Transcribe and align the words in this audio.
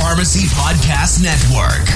Pharmacy 0.00 0.46
Podcast 0.54 1.22
Network. 1.22 1.86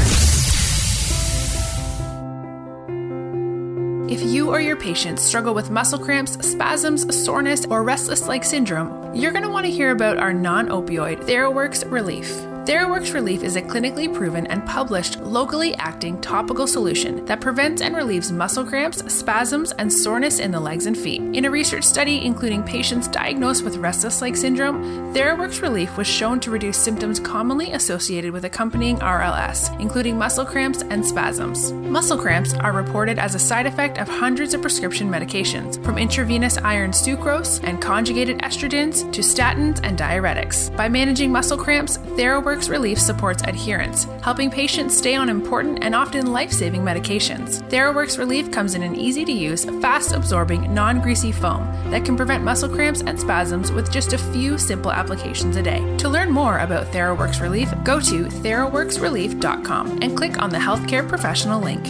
If 4.13 4.23
you 4.23 4.51
or 4.51 4.61
your 4.61 4.77
patients 4.77 5.23
struggle 5.23 5.55
with 5.55 5.71
muscle 5.71 5.99
cramps, 5.99 6.33
spasms, 6.47 7.25
soreness, 7.25 7.65
or 7.65 7.83
restless 7.83 8.29
leg 8.29 8.45
syndrome, 8.45 9.15
you're 9.15 9.33
going 9.33 9.43
to 9.43 9.49
want 9.49 9.65
to 9.65 9.73
hear 9.73 9.91
about 9.91 10.19
our 10.19 10.35
non 10.35 10.69
opioid 10.69 11.25
TheraWorks 11.25 11.91
Relief. 11.91 12.54
TheraWorks 12.65 13.13
Relief 13.13 13.43
is 13.43 13.57
a 13.57 13.61
clinically 13.61 14.13
proven 14.13 14.47
and 14.47 14.65
published 14.65 15.21
locally 15.21 15.75
acting 15.75 16.19
topical 16.23 16.67
solution 16.67 17.23
that 17.27 17.43
prevents 17.43 17.83
and 17.83 17.95
relieves 17.95 18.33
muscle 18.33 18.65
cramps, 18.65 19.05
spasms, 19.13 19.73
and 19.73 19.93
soreness 19.93 20.39
in 20.39 20.51
the 20.51 20.59
legs 20.59 20.87
and 20.87 20.97
feet. 20.97 21.21
In 21.21 21.45
a 21.45 21.51
research 21.51 21.85
study 21.85 22.25
including 22.25 22.63
patients 22.63 23.07
diagnosed 23.07 23.65
with 23.65 23.77
restless 23.77 24.23
leg 24.23 24.35
syndrome, 24.35 24.83
TheraWorks 25.13 25.61
Relief 25.61 25.95
was 25.99 26.07
shown 26.07 26.41
to 26.41 26.51
reduce 26.51 26.79
symptoms 26.79 27.21
commonly 27.21 27.73
associated 27.73 28.33
with 28.33 28.47
accompanying 28.47 28.97
RLS, 28.97 29.79
including 29.79 30.17
muscle 30.17 30.47
cramps 30.47 30.81
and 30.89 31.05
spasms. 31.05 31.71
Muscle 31.71 32.17
cramps 32.17 32.55
are 32.55 32.73
reported 32.73 33.19
as 33.19 33.35
a 33.35 33.39
side 33.39 33.67
effect 33.67 33.99
of 33.99 34.09
hundreds 34.09 34.55
of 34.55 34.63
prescription 34.63 35.11
medications, 35.11 35.85
from 35.85 35.99
intravenous 35.99 36.57
iron 36.57 36.93
sucrose 36.93 37.63
and 37.63 37.83
conjugated 37.83 38.39
estrogens 38.39 39.13
to 39.13 39.21
statins 39.21 39.81
and 39.83 39.99
diuretics. 39.99 40.75
By 40.75 40.89
managing 40.89 41.31
muscle 41.31 41.59
cramps, 41.59 41.99
TheraWorks 41.99 42.54
TheraWorks 42.55 42.71
Relief 42.71 43.01
supports 43.01 43.43
adherence, 43.43 44.05
helping 44.23 44.49
patients 44.49 44.97
stay 44.97 45.17
on 45.17 45.29
important 45.29 45.83
and 45.83 45.93
often 45.93 46.33
life 46.33 46.53
saving 46.53 46.83
medications. 46.83 47.69
TheraWorks 47.69 48.17
Relief 48.17 48.53
comes 48.53 48.77
in 48.77 48.83
an 48.85 48.95
easy 48.95 49.25
to 49.25 49.33
use, 49.33 49.65
fast 49.83 50.13
absorbing, 50.13 50.73
non 50.73 51.01
greasy 51.01 51.33
foam 51.33 51.65
that 51.91 52.05
can 52.05 52.17
prevent 52.17 52.45
muscle 52.45 52.69
cramps 52.69 53.03
and 53.03 53.19
spasms 53.19 53.73
with 53.73 53.91
just 53.91 54.13
a 54.13 54.19
few 54.19 54.57
simple 54.57 54.93
applications 54.93 55.57
a 55.57 55.63
day. 55.65 55.97
To 55.97 56.09
learn 56.09 56.31
more 56.31 56.59
about 56.59 56.87
TheraWorks 56.93 57.41
Relief, 57.41 57.75
go 57.83 57.99
to 57.99 58.27
theraworksrelief.com 58.27 59.99
and 60.01 60.17
click 60.17 60.41
on 60.41 60.51
the 60.51 60.59
healthcare 60.59 61.09
professional 61.09 61.61
link. 61.61 61.85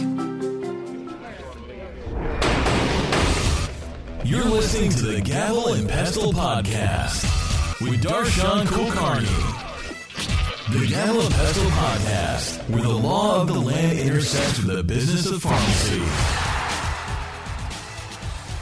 You're 4.25 4.45
listening 4.45 4.89
to 4.89 5.05
the 5.05 5.21
Gavel 5.21 5.73
and 5.73 5.87
Pestle 5.87 6.33
podcast 6.33 7.21
with 7.81 8.01
Darshan 8.01 8.65
Kulkarni. 8.65 9.54
The 10.71 10.87
Gavel 10.87 11.29
Pestle 11.29 11.69
Podcast, 11.69 12.69
where 12.71 12.81
the 12.81 12.89
law 12.89 13.39
of 13.39 13.47
the 13.47 13.53
land 13.53 13.99
intersects 13.99 14.57
with 14.57 14.75
the 14.75 14.81
business 14.81 15.27
of 15.27 15.39
pharmacy. 15.43 15.99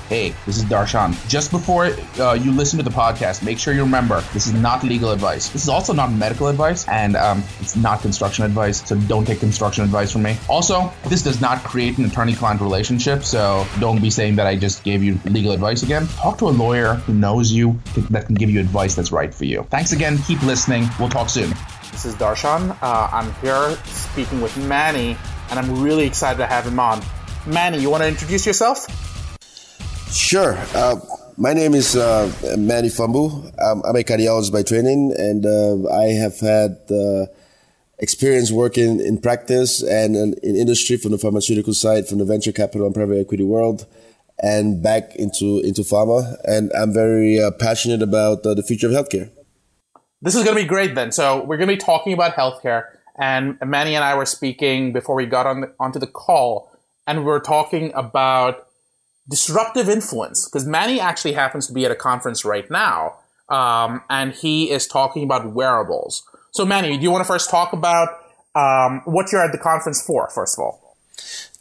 Hey, 0.09 0.35
this 0.45 0.57
is 0.57 0.65
Darshan. 0.65 1.15
Just 1.29 1.49
before 1.49 1.95
uh, 2.19 2.33
you 2.33 2.51
listen 2.51 2.77
to 2.77 2.83
the 2.83 2.91
podcast, 2.91 3.41
make 3.41 3.57
sure 3.57 3.73
you 3.73 3.83
remember 3.83 4.19
this 4.33 4.47
is 4.47 4.53
not 4.53 4.83
legal 4.83 5.11
advice. 5.11 5.47
This 5.47 5.63
is 5.63 5.69
also 5.69 5.93
not 5.93 6.11
medical 6.11 6.47
advice, 6.47 6.85
and 6.89 7.15
um, 7.15 7.41
it's 7.61 7.77
not 7.77 8.01
construction 8.01 8.43
advice. 8.43 8.85
So 8.85 8.97
don't 8.99 9.25
take 9.25 9.39
construction 9.39 9.85
advice 9.85 10.11
from 10.11 10.23
me. 10.23 10.35
Also, 10.49 10.91
this 11.07 11.21
does 11.23 11.39
not 11.39 11.63
create 11.63 11.97
an 11.99 12.03
attorney-client 12.03 12.59
relationship. 12.59 13.23
So 13.23 13.65
don't 13.79 14.01
be 14.01 14.09
saying 14.09 14.35
that 14.35 14.45
I 14.45 14.57
just 14.57 14.83
gave 14.83 15.03
you 15.03 15.17
legal 15.23 15.53
advice 15.53 15.83
again. 15.83 16.07
Talk 16.07 16.37
to 16.39 16.49
a 16.49 16.51
lawyer 16.51 16.95
who 16.95 17.13
knows 17.13 17.53
you 17.53 17.79
that 18.09 18.25
can 18.25 18.35
give 18.35 18.49
you 18.49 18.59
advice 18.59 18.93
that's 18.93 19.13
right 19.13 19.33
for 19.33 19.45
you. 19.45 19.65
Thanks 19.69 19.93
again. 19.93 20.17
Keep 20.27 20.43
listening. 20.43 20.89
We'll 20.99 21.07
talk 21.07 21.29
soon. 21.29 21.53
This 21.93 22.05
is 22.05 22.15
Darshan. 22.15 22.75
Uh, 22.81 23.07
I'm 23.11 23.31
here 23.35 23.77
speaking 23.85 24.41
with 24.41 24.57
Manny, 24.57 25.15
and 25.51 25.59
I'm 25.59 25.79
really 25.79 26.07
excited 26.07 26.39
to 26.39 26.47
have 26.47 26.65
him 26.65 26.79
on. 26.79 27.03
Manny, 27.45 27.77
you 27.77 27.91
want 27.91 28.01
to 28.01 28.07
introduce 28.07 28.47
yourself? 28.47 28.87
Sure. 30.11 30.57
Uh, 30.73 30.95
my 31.37 31.53
name 31.53 31.75
is 31.75 31.95
uh, 31.95 32.33
Manny 32.57 32.87
Fombu. 32.87 33.45
I'm, 33.59 33.83
I'm, 33.83 33.95
a 33.95 34.01
cardiologist 34.01 34.51
by 34.51 34.63
training, 34.63 35.13
and 35.15 35.45
uh, 35.45 35.87
I 35.93 36.05
have 36.05 36.39
had 36.39 36.79
uh, 36.89 37.27
experience 37.99 38.51
working 38.51 38.99
in 38.99 39.21
practice 39.21 39.83
and 39.83 40.15
in, 40.15 40.33
in, 40.41 40.55
industry 40.55 40.97
from 40.97 41.11
the 41.11 41.19
pharmaceutical 41.19 41.75
side, 41.75 42.07
from 42.07 42.17
the 42.17 42.25
venture 42.25 42.51
capital 42.51 42.87
and 42.87 42.95
private 42.95 43.19
equity 43.19 43.43
world, 43.43 43.85
and 44.39 44.81
back 44.81 45.15
into 45.17 45.59
into 45.59 45.83
pharma. 45.83 46.37
And 46.43 46.71
I'm 46.73 46.91
very 46.91 47.39
uh, 47.39 47.51
passionate 47.51 48.01
about 48.01 48.43
uh, 48.47 48.55
the 48.55 48.63
future 48.63 48.87
of 48.87 48.93
healthcare. 48.93 49.29
This 50.23 50.35
is 50.35 50.43
going 50.45 50.55
to 50.55 50.63
be 50.63 50.67
great 50.67 50.95
then. 50.95 51.11
So 51.11 51.43
we're 51.43 51.57
going 51.57 51.67
to 51.67 51.75
be 51.75 51.81
talking 51.81 52.13
about 52.13 52.35
healthcare. 52.35 52.85
And 53.19 53.57
Manny 53.63 53.93
and 53.93 54.05
I 54.05 54.15
were 54.15 54.25
speaking 54.25 54.93
before 54.93 55.15
we 55.15 55.25
got 55.25 55.45
on 55.45 55.61
the, 55.61 55.73
onto 55.79 55.99
the 55.99 56.07
call, 56.07 56.71
and 57.05 57.25
we 57.25 57.31
are 57.31 57.41
talking 57.41 57.91
about 57.93 58.67
disruptive 59.29 59.89
influence 59.89 60.47
because 60.47 60.65
Manny 60.65 60.99
actually 60.99 61.33
happens 61.33 61.67
to 61.67 61.73
be 61.73 61.85
at 61.85 61.91
a 61.91 61.95
conference 61.95 62.43
right 62.45 62.69
now, 62.71 63.17
um, 63.49 64.01
and 64.09 64.33
he 64.33 64.71
is 64.71 64.87
talking 64.87 65.23
about 65.23 65.53
wearables. 65.53 66.23
So, 66.51 66.65
Manny, 66.65 66.95
do 66.97 67.03
you 67.03 67.11
want 67.11 67.23
to 67.23 67.27
first 67.27 67.49
talk 67.49 67.73
about 67.73 68.09
um, 68.55 69.01
what 69.05 69.31
you're 69.31 69.43
at 69.43 69.51
the 69.51 69.57
conference 69.57 70.03
for? 70.03 70.29
First 70.29 70.57
of 70.57 70.63
all, 70.63 70.97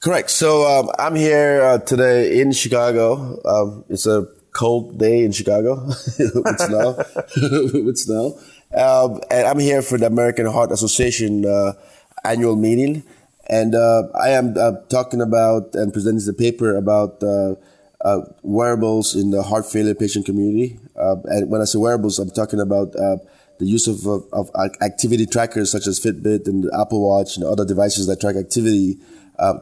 correct. 0.01 0.31
So 0.31 0.67
um, 0.67 0.89
I'm 0.99 1.17
here 1.17 1.63
uh, 1.63 1.79
today 1.79 2.41
in 2.41 2.53
Chicago. 2.53 3.41
Um, 3.45 3.85
it's 3.89 4.07
a 4.07 4.27
cold 4.53 4.99
day 4.99 5.25
in 5.25 5.33
Chicago 5.33 5.85
with 5.87 6.61
snow. 6.61 7.03
snow. 7.95 8.39
Um, 8.75 9.21
and 9.31 9.47
I'm 9.47 9.59
here 9.59 9.83
for 9.83 9.99
the 9.99 10.07
American 10.07 10.47
Heart 10.47 10.73
Association 10.73 11.45
uh, 11.45 11.75
annual 12.25 12.57
meeting. 12.57 13.03
And 13.49 13.75
uh, 13.75 14.05
I 14.19 14.31
am 14.31 14.57
uh, 14.57 14.73
talking 14.89 15.21
about 15.21 15.75
and 15.75 15.93
presenting 15.93 16.25
the 16.25 16.33
paper 16.33 16.77
about 16.77 17.23
uh, 17.23 17.57
uh, 18.01 18.21
wearables 18.43 19.15
in 19.15 19.31
the 19.31 19.43
heart 19.43 19.67
failure 19.67 19.95
patient 19.95 20.27
community. 20.27 20.79
And 20.97 21.51
when 21.51 21.61
I 21.61 21.65
say 21.65 21.79
wearables, 21.79 22.19
I'm 22.19 22.31
talking 22.31 22.61
about 22.61 22.93
the 22.93 23.67
use 23.67 23.87
of, 23.87 24.07
of, 24.07 24.29
of, 24.33 24.51
activity 24.81 25.27
trackers 25.27 25.71
such 25.71 25.87
as 25.87 26.01
Fitbit 26.01 26.49
and 26.49 26.65
Apple 26.81 27.07
Watch 27.07 27.37
and 27.37 27.45
other 27.45 27.65
devices 27.65 28.07
that 28.07 28.21
track 28.21 28.37
activity 28.37 28.99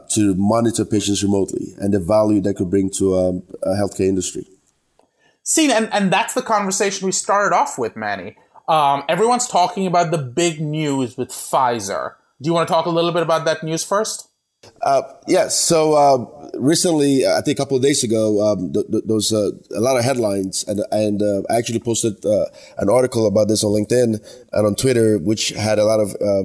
to 0.09 0.35
monitor 0.35 0.85
patients 0.85 1.23
remotely 1.23 1.73
and 1.79 1.93
the 1.93 1.99
value 1.99 2.39
that 2.41 2.55
could 2.55 2.69
bring 2.69 2.89
to 2.91 3.17
um, 3.17 3.43
a 3.63 3.69
healthcare 3.69 4.07
industry. 4.07 4.47
See, 5.43 5.71
and, 5.71 5.91
and 5.91 6.13
that's 6.13 6.33
the 6.33 6.41
conversation 6.41 7.07
we 7.07 7.11
started 7.11 7.53
off 7.55 7.77
with, 7.77 7.95
Manny. 7.95 8.37
Um, 8.71 9.03
everyone's 9.09 9.49
talking 9.49 9.85
about 9.85 10.11
the 10.11 10.17
big 10.17 10.61
news 10.61 11.17
with 11.17 11.27
Pfizer. 11.27 12.13
Do 12.41 12.47
you 12.47 12.53
want 12.53 12.69
to 12.69 12.73
talk 12.73 12.85
a 12.85 12.89
little 12.89 13.11
bit 13.11 13.21
about 13.21 13.43
that 13.43 13.63
news 13.63 13.83
first? 13.83 14.29
Uh, 14.81 15.01
yes. 15.27 15.59
So 15.59 15.93
uh, 15.93 16.49
recently, 16.57 17.27
I 17.27 17.41
think 17.41 17.59
a 17.59 17.61
couple 17.61 17.75
of 17.75 17.83
days 17.83 18.01
ago, 18.01 18.41
um, 18.41 18.71
th- 18.71 18.85
th- 18.89 19.03
there 19.05 19.15
was 19.15 19.33
uh, 19.33 19.51
a 19.75 19.81
lot 19.81 19.97
of 19.97 20.05
headlines, 20.05 20.63
and 20.69 20.85
and 20.89 21.21
uh, 21.21 21.41
I 21.49 21.57
actually 21.57 21.81
posted 21.81 22.25
uh, 22.25 22.45
an 22.77 22.89
article 22.89 23.27
about 23.27 23.49
this 23.49 23.61
on 23.61 23.71
LinkedIn 23.71 24.25
and 24.53 24.65
on 24.65 24.75
Twitter, 24.75 25.17
which 25.17 25.49
had 25.49 25.77
a 25.77 25.83
lot 25.83 25.99
of 25.99 26.15
uh, 26.21 26.43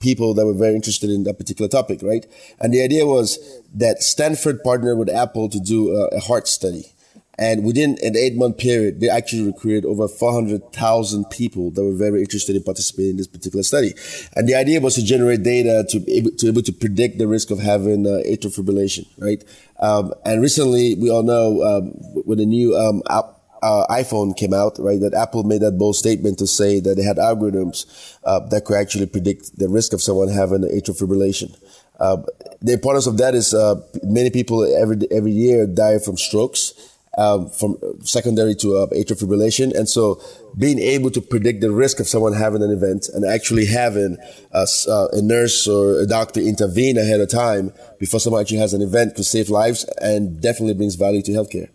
people 0.00 0.34
that 0.34 0.44
were 0.44 0.54
very 0.54 0.74
interested 0.74 1.08
in 1.08 1.22
that 1.22 1.38
particular 1.38 1.68
topic, 1.68 2.00
right? 2.02 2.26
And 2.58 2.74
the 2.74 2.82
idea 2.82 3.06
was 3.06 3.38
that 3.74 4.02
Stanford 4.02 4.60
partnered 4.64 4.98
with 4.98 5.08
Apple 5.08 5.48
to 5.50 5.60
do 5.60 5.92
a 5.92 6.18
heart 6.18 6.48
study. 6.48 6.93
And 7.38 7.64
within 7.64 7.98
an 8.02 8.16
eight 8.16 8.36
month 8.36 8.58
period, 8.58 9.00
they 9.00 9.08
actually 9.08 9.42
recruited 9.42 9.84
over 9.84 10.06
400,000 10.06 11.24
people 11.30 11.70
that 11.72 11.82
were 11.82 11.94
very 11.94 12.20
interested 12.20 12.54
in 12.54 12.62
participating 12.62 13.12
in 13.12 13.16
this 13.16 13.26
particular 13.26 13.62
study. 13.62 13.94
And 14.36 14.48
the 14.48 14.54
idea 14.54 14.80
was 14.80 14.94
to 14.94 15.04
generate 15.04 15.42
data 15.42 15.84
to 15.90 16.00
be 16.00 16.12
able 16.12 16.30
to, 16.32 16.48
able 16.48 16.62
to 16.62 16.72
predict 16.72 17.18
the 17.18 17.26
risk 17.26 17.50
of 17.50 17.58
having 17.58 18.06
uh, 18.06 18.22
atrial 18.26 18.56
fibrillation, 18.56 19.06
right? 19.18 19.42
Um, 19.80 20.12
and 20.24 20.40
recently, 20.40 20.94
we 20.94 21.10
all 21.10 21.22
know 21.22 21.62
um, 21.62 21.86
when 22.24 22.38
the 22.38 22.46
new 22.46 22.76
um, 22.76 23.02
app, 23.10 23.40
uh, 23.62 23.86
iPhone 23.88 24.36
came 24.36 24.52
out, 24.52 24.78
right, 24.78 25.00
that 25.00 25.14
Apple 25.14 25.42
made 25.42 25.62
that 25.62 25.78
bold 25.78 25.96
statement 25.96 26.38
to 26.38 26.46
say 26.46 26.80
that 26.80 26.96
they 26.96 27.02
had 27.02 27.16
algorithms 27.16 28.18
uh, 28.24 28.40
that 28.50 28.66
could 28.66 28.76
actually 28.76 29.06
predict 29.06 29.58
the 29.58 29.68
risk 29.68 29.92
of 29.92 30.02
someone 30.02 30.28
having 30.28 30.60
atrial 30.60 31.00
fibrillation. 31.00 31.56
Uh, 31.98 32.18
the 32.60 32.72
importance 32.72 33.06
of 33.06 33.16
that 33.18 33.34
is 33.34 33.54
uh, 33.54 33.80
many 34.02 34.28
people 34.28 34.64
every 34.64 34.98
every 35.12 35.30
year 35.30 35.66
die 35.66 35.98
from 35.98 36.16
strokes 36.16 36.93
um, 37.16 37.48
from 37.50 37.76
secondary 38.02 38.54
to 38.56 38.76
uh, 38.76 38.86
atrial 38.88 39.22
fibrillation. 39.22 39.76
And 39.76 39.88
so 39.88 40.20
being 40.56 40.78
able 40.78 41.10
to 41.10 41.20
predict 41.20 41.60
the 41.60 41.70
risk 41.70 42.00
of 42.00 42.06
someone 42.06 42.32
having 42.32 42.62
an 42.62 42.70
event 42.70 43.08
and 43.12 43.24
actually 43.24 43.66
having 43.66 44.16
a, 44.52 44.66
uh, 44.88 45.08
a, 45.12 45.22
nurse 45.22 45.66
or 45.66 46.00
a 46.00 46.06
doctor 46.06 46.40
intervene 46.40 46.98
ahead 46.98 47.20
of 47.20 47.28
time 47.28 47.72
before 47.98 48.20
someone 48.20 48.40
actually 48.40 48.58
has 48.58 48.74
an 48.74 48.82
event 48.82 49.14
could 49.14 49.24
save 49.24 49.48
lives 49.48 49.84
and 50.00 50.40
definitely 50.40 50.74
brings 50.74 50.94
value 50.94 51.22
to 51.22 51.32
healthcare. 51.32 51.68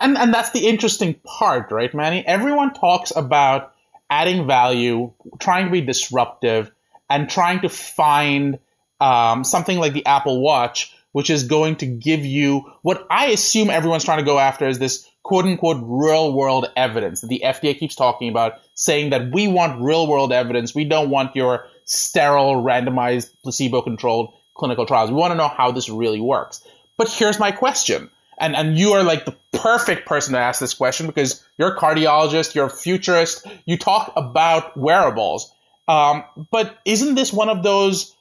And, 0.00 0.18
and 0.18 0.34
that's 0.34 0.50
the 0.50 0.66
interesting 0.66 1.14
part, 1.24 1.70
right, 1.70 1.92
Manny? 1.94 2.24
Everyone 2.26 2.74
talks 2.74 3.12
about 3.14 3.72
adding 4.10 4.46
value, 4.46 5.12
trying 5.38 5.66
to 5.66 5.70
be 5.70 5.80
disruptive, 5.80 6.70
and 7.08 7.30
trying 7.30 7.60
to 7.60 7.68
find 7.68 8.58
um, 9.00 9.44
something 9.44 9.78
like 9.78 9.92
the 9.92 10.04
Apple 10.06 10.40
Watch 10.40 10.94
which 11.12 11.30
is 11.30 11.44
going 11.44 11.76
to 11.76 11.86
give 11.86 12.24
you 12.24 12.72
what 12.82 13.06
I 13.10 13.26
assume 13.26 13.70
everyone's 13.70 14.04
trying 14.04 14.18
to 14.18 14.24
go 14.24 14.38
after 14.38 14.66
is 14.66 14.78
this 14.78 15.08
quote 15.22 15.44
unquote 15.44 15.78
real 15.82 16.32
world 16.32 16.66
evidence 16.76 17.20
that 17.20 17.28
the 17.28 17.42
FDA 17.44 17.78
keeps 17.78 17.94
talking 17.94 18.28
about, 18.28 18.60
saying 18.74 19.10
that 19.10 19.30
we 19.30 19.46
want 19.46 19.82
real 19.82 20.06
world 20.06 20.32
evidence. 20.32 20.74
We 20.74 20.84
don't 20.84 21.10
want 21.10 21.36
your 21.36 21.68
sterile, 21.84 22.62
randomized, 22.62 23.30
placebo 23.42 23.82
controlled 23.82 24.34
clinical 24.54 24.86
trials. 24.86 25.10
We 25.10 25.16
want 25.16 25.32
to 25.32 25.36
know 25.36 25.48
how 25.48 25.72
this 25.72 25.88
really 25.88 26.20
works. 26.20 26.66
But 26.96 27.08
here's 27.08 27.38
my 27.38 27.52
question. 27.52 28.10
And, 28.38 28.56
and 28.56 28.76
you 28.76 28.92
are 28.92 29.02
like 29.02 29.24
the 29.24 29.36
perfect 29.52 30.06
person 30.06 30.32
to 30.32 30.38
ask 30.38 30.60
this 30.60 30.74
question 30.74 31.06
because 31.06 31.44
you're 31.58 31.74
a 31.74 31.78
cardiologist, 31.78 32.54
you're 32.54 32.66
a 32.66 32.70
futurist, 32.70 33.46
you 33.66 33.76
talk 33.76 34.12
about 34.16 34.76
wearables. 34.76 35.52
Um, 35.86 36.24
but 36.50 36.78
isn't 36.84 37.14
this 37.14 37.32
one 37.32 37.48
of 37.48 37.62
those 37.62 38.14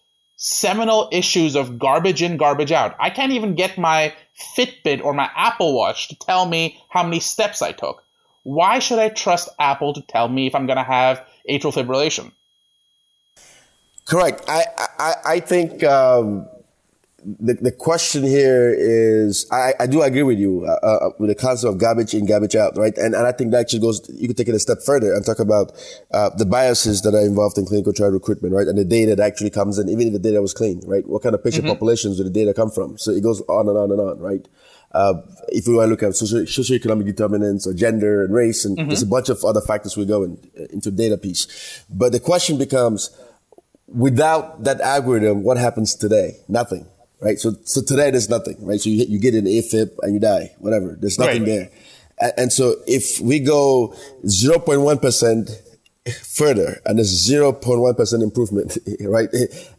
seminal 0.44 1.08
issues 1.12 1.56
of 1.56 1.78
garbage 1.78 2.24
in, 2.24 2.36
garbage 2.36 2.72
out? 2.72 2.96
I 3.00 3.12
can't 3.12 3.32
even 3.32 3.54
get 3.54 3.78
my 3.78 4.12
Fitbit 4.58 5.04
or 5.04 5.14
my 5.14 5.30
Apple 5.36 5.76
Watch 5.76 6.08
to 6.08 6.16
tell 6.16 6.48
me 6.48 6.82
how 6.90 7.04
many 7.04 7.20
steps 7.20 7.62
I 7.62 7.74
took. 7.74 8.04
Why 8.42 8.80
should 8.80 8.98
I 8.98 9.10
trust 9.10 9.50
Apple 9.60 9.94
to 9.94 10.02
tell 10.02 10.28
me 10.28 10.48
if 10.48 10.56
I'm 10.56 10.66
going 10.66 10.78
to 10.78 10.84
have 10.84 11.24
atrial 11.48 11.72
fibrillation? 11.72 12.32
Correct. 14.06 14.44
I 14.48 14.66
I, 14.98 15.14
I 15.26 15.40
think 15.42 15.84
um, 15.84 16.48
the, 17.24 17.54
the 17.54 17.72
question 17.72 18.24
here 18.24 18.74
is 18.76 19.46
I, 19.52 19.74
I 19.80 19.88
do 19.88 20.02
agree 20.02 20.24
with 20.24 20.40
you 20.40 20.66
uh, 20.66 20.86
uh, 20.86 21.10
with 21.20 21.30
the 21.30 21.36
concept 21.36 21.72
of 21.72 21.80
garbage 21.80 22.14
in, 22.14 22.26
garbage 22.26 22.56
out, 22.56 22.76
right? 22.78 22.98
And, 22.98 23.14
and 23.14 23.28
I 23.28 23.32
think 23.32 23.52
that 23.52 23.60
actually 23.60 23.80
goes, 23.80 24.02
you 24.14 24.28
could 24.28 24.38
take 24.38 24.48
it 24.48 24.56
a 24.56 24.60
step 24.60 24.80
further 24.86 25.14
and 25.14 25.26
talk 25.26 25.40
about 25.40 25.72
uh, 26.12 26.30
the 26.38 26.46
biases 26.46 27.02
that 27.04 27.14
are 27.14 27.26
involved 27.26 27.58
in 27.58 27.66
clinical 27.66 27.94
trial 27.94 28.10
recruitment, 28.10 28.54
right? 28.56 28.68
And 28.68 28.78
the 28.78 28.86
data 28.86 29.16
that 29.16 29.26
actually 29.26 29.52
comes 29.52 29.78
in, 29.78 29.90
even 29.90 30.08
if 30.08 30.14
the 30.14 30.20
data 30.20 30.42
was 30.42 30.54
clean, 30.54 30.82
right? 30.86 31.08
What 31.08 31.22
kind 31.22 31.36
of 31.36 31.44
patient 31.44 31.66
mm-hmm. 31.66 31.74
populations 31.74 32.18
do 32.18 32.24
the 32.24 32.30
data 32.30 32.54
come 32.54 32.72
from? 32.72 32.98
So 32.98 33.12
it 33.12 33.22
goes 33.22 33.42
on 33.42 33.70
and 33.70 33.78
on 33.78 33.92
and 33.92 34.00
on, 34.00 34.20
right? 34.20 34.48
Uh, 34.92 35.14
if 35.50 35.68
we 35.68 35.76
want 35.76 35.88
to 35.88 35.92
look 35.92 36.04
at 36.04 36.16
socio- 36.16 36.44
socioeconomic 36.44 37.06
determinants 37.06 37.66
or 37.66 37.74
gender 37.74 38.26
and 38.26 38.34
race, 38.34 38.66
and 38.66 38.78
mm-hmm. 38.78 38.90
there's 38.90 39.04
a 39.04 39.08
bunch 39.08 39.30
of 39.30 39.44
other 39.46 39.62
factors 39.62 39.96
we 39.96 40.06
go 40.06 40.24
in, 40.24 40.38
into 40.72 40.92
data 40.92 41.18
piece. 41.18 41.86
But 41.90 42.12
the 42.12 42.20
question 42.20 42.58
becomes, 42.58 43.16
without 43.88 44.64
that 44.64 44.82
algorithm, 44.82 45.44
what 45.44 45.58
happens 45.58 45.96
today? 45.96 46.38
Nothing 46.50 46.88
right? 47.22 47.40
So, 47.40 47.56
so 47.64 47.82
today 47.82 48.12
there's 48.12 48.30
nothing, 48.30 48.58
right? 48.60 48.80
So 48.80 48.90
you, 48.90 49.06
you 49.08 49.20
get 49.20 49.36
an 49.36 49.46
AFib 49.46 49.92
and 50.02 50.14
you 50.14 50.20
die, 50.20 50.54
whatever. 50.60 50.98
There's 51.00 51.18
nothing 51.18 51.44
right. 51.44 51.48
there. 51.48 51.70
And, 52.20 52.34
and, 52.38 52.54
so 52.54 52.76
if 52.88 53.20
we 53.22 53.40
go 53.40 53.96
0.1% 54.26 55.50
further 56.24 56.82
and 56.86 56.98
there's 56.98 57.30
0.1% 57.30 58.24
improvement, 58.24 58.78
right? 59.02 59.30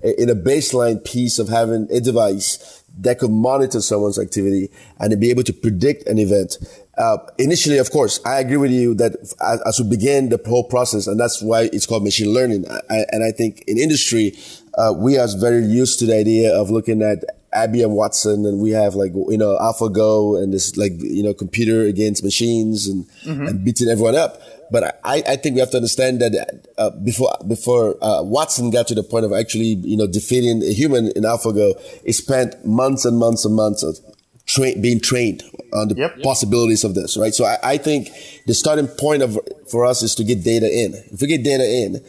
In 0.03 0.31
a 0.31 0.35
baseline 0.35 1.05
piece 1.05 1.39
of 1.39 1.49
having 1.49 1.89
a 1.91 2.01
device 2.01 2.83
that 2.99 3.19
could 3.19 3.31
monitor 3.31 3.81
someone's 3.81 4.19
activity 4.19 4.71
and 4.99 5.19
be 5.19 5.31
able 5.31 5.43
to 5.43 5.53
predict 5.53 6.07
an 6.07 6.19
event. 6.19 6.59
Uh, 6.99 7.17
initially, 7.39 7.79
of 7.79 7.91
course, 7.91 8.21
I 8.27 8.41
agree 8.41 8.59
with 8.59 8.71
you 8.71 8.95
that 8.97 9.17
as, 9.41 9.63
as, 9.63 9.81
we 9.81 9.89
begin 9.89 10.29
the 10.29 10.39
whole 10.47 10.65
process, 10.65 11.07
and 11.07 11.19
that's 11.19 11.41
why 11.43 11.71
it's 11.73 11.87
called 11.87 12.05
machine 12.05 12.35
learning. 12.35 12.67
I, 12.69 13.07
and 13.11 13.25
I 13.25 13.31
think 13.31 13.65
in 13.67 13.79
industry, 13.79 14.37
uh, 14.77 14.93
we 14.95 15.19
are 15.19 15.29
very 15.39 15.65
used 15.65 15.99
to 16.01 16.07
the 16.07 16.17
idea 16.17 16.55
of 16.55 16.71
looking 16.71 17.03
at 17.03 17.25
IBM 17.55 17.91
Watson 17.91 18.47
and 18.47 18.61
we 18.61 18.71
have 18.71 18.95
like, 18.95 19.13
you 19.15 19.39
know, 19.39 19.57
AlphaGo 19.59 20.43
and 20.43 20.53
this 20.53 20.77
like, 20.77 20.93
you 20.99 21.23
know, 21.23 21.35
computer 21.35 21.83
against 21.83 22.25
machines 22.25 22.87
and, 22.87 23.07
mm-hmm. 23.25 23.47
and 23.47 23.65
beating 23.65 23.89
everyone 23.89 24.17
up. 24.17 24.41
But 24.71 24.99
I, 25.05 25.23
I 25.29 25.37
think 25.37 25.55
we 25.55 25.61
have 25.61 25.71
to 25.73 25.77
understand 25.77 26.23
that 26.23 26.67
uh, 26.79 26.91
before 26.91 27.31
before 27.47 28.03
uh, 28.03 28.23
Watson 28.23 28.71
got 28.71 28.89
to 28.89 28.95
the 28.95 29.03
point 29.03 29.27
of 29.27 29.33
actually 29.33 29.77
you 29.85 29.99
know 29.99 30.07
defeating 30.07 30.63
a 30.63 30.73
human 30.73 31.09
in 31.09 31.25
AlphaGo, 31.25 31.79
he 32.07 32.13
spent 32.13 32.65
months 32.65 33.05
and 33.05 33.19
months 33.19 33.45
and 33.45 33.55
months 33.55 33.83
of 33.83 33.99
tra- 34.47 34.75
being 34.81 34.99
trained 34.99 35.43
on 35.75 35.89
the 35.89 35.95
yep, 35.97 36.23
possibilities 36.23 36.85
yep. 36.85 36.91
of 36.91 36.95
this, 36.95 37.19
right? 37.19 37.35
So 37.35 37.45
I, 37.45 37.59
I, 37.63 37.77
think 37.79 38.09
the 38.47 38.55
starting 38.55 38.87
point 38.87 39.23
of 39.23 39.39
for 39.71 39.85
us 39.85 40.03
is 40.03 40.15
to 40.17 40.25
get 40.25 40.43
data 40.43 40.67
in. 40.67 40.95
If 41.11 41.21
we 41.21 41.27
get 41.29 41.45
data 41.45 41.65
in, 41.65 42.03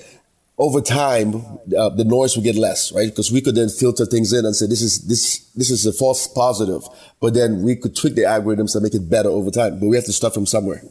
over 0.57 0.81
time, 0.81 1.35
uh, 1.77 1.89
the 1.89 2.05
noise 2.05 2.35
will 2.35 2.43
get 2.43 2.55
less, 2.55 2.91
right? 2.91 3.09
Because 3.09 3.31
we 3.31 3.41
could 3.41 3.55
then 3.55 3.69
filter 3.69 4.05
things 4.05 4.31
in 4.31 4.45
and 4.45 4.55
say, 4.55 4.67
this 4.67 4.81
is, 4.81 5.07
this, 5.07 5.39
this 5.55 5.71
is 5.71 5.85
a 5.85 5.93
false 5.93 6.27
positive. 6.27 6.83
But 7.19 7.33
then 7.33 7.63
we 7.63 7.75
could 7.75 7.95
tweak 7.95 8.15
the 8.15 8.21
algorithms 8.21 8.75
and 8.75 8.83
make 8.83 8.93
it 8.93 9.09
better 9.09 9.29
over 9.29 9.49
time. 9.49 9.79
But 9.79 9.87
we 9.87 9.95
have 9.95 10.05
to 10.05 10.13
start 10.13 10.35
from 10.35 10.45
somewhere. 10.45 10.83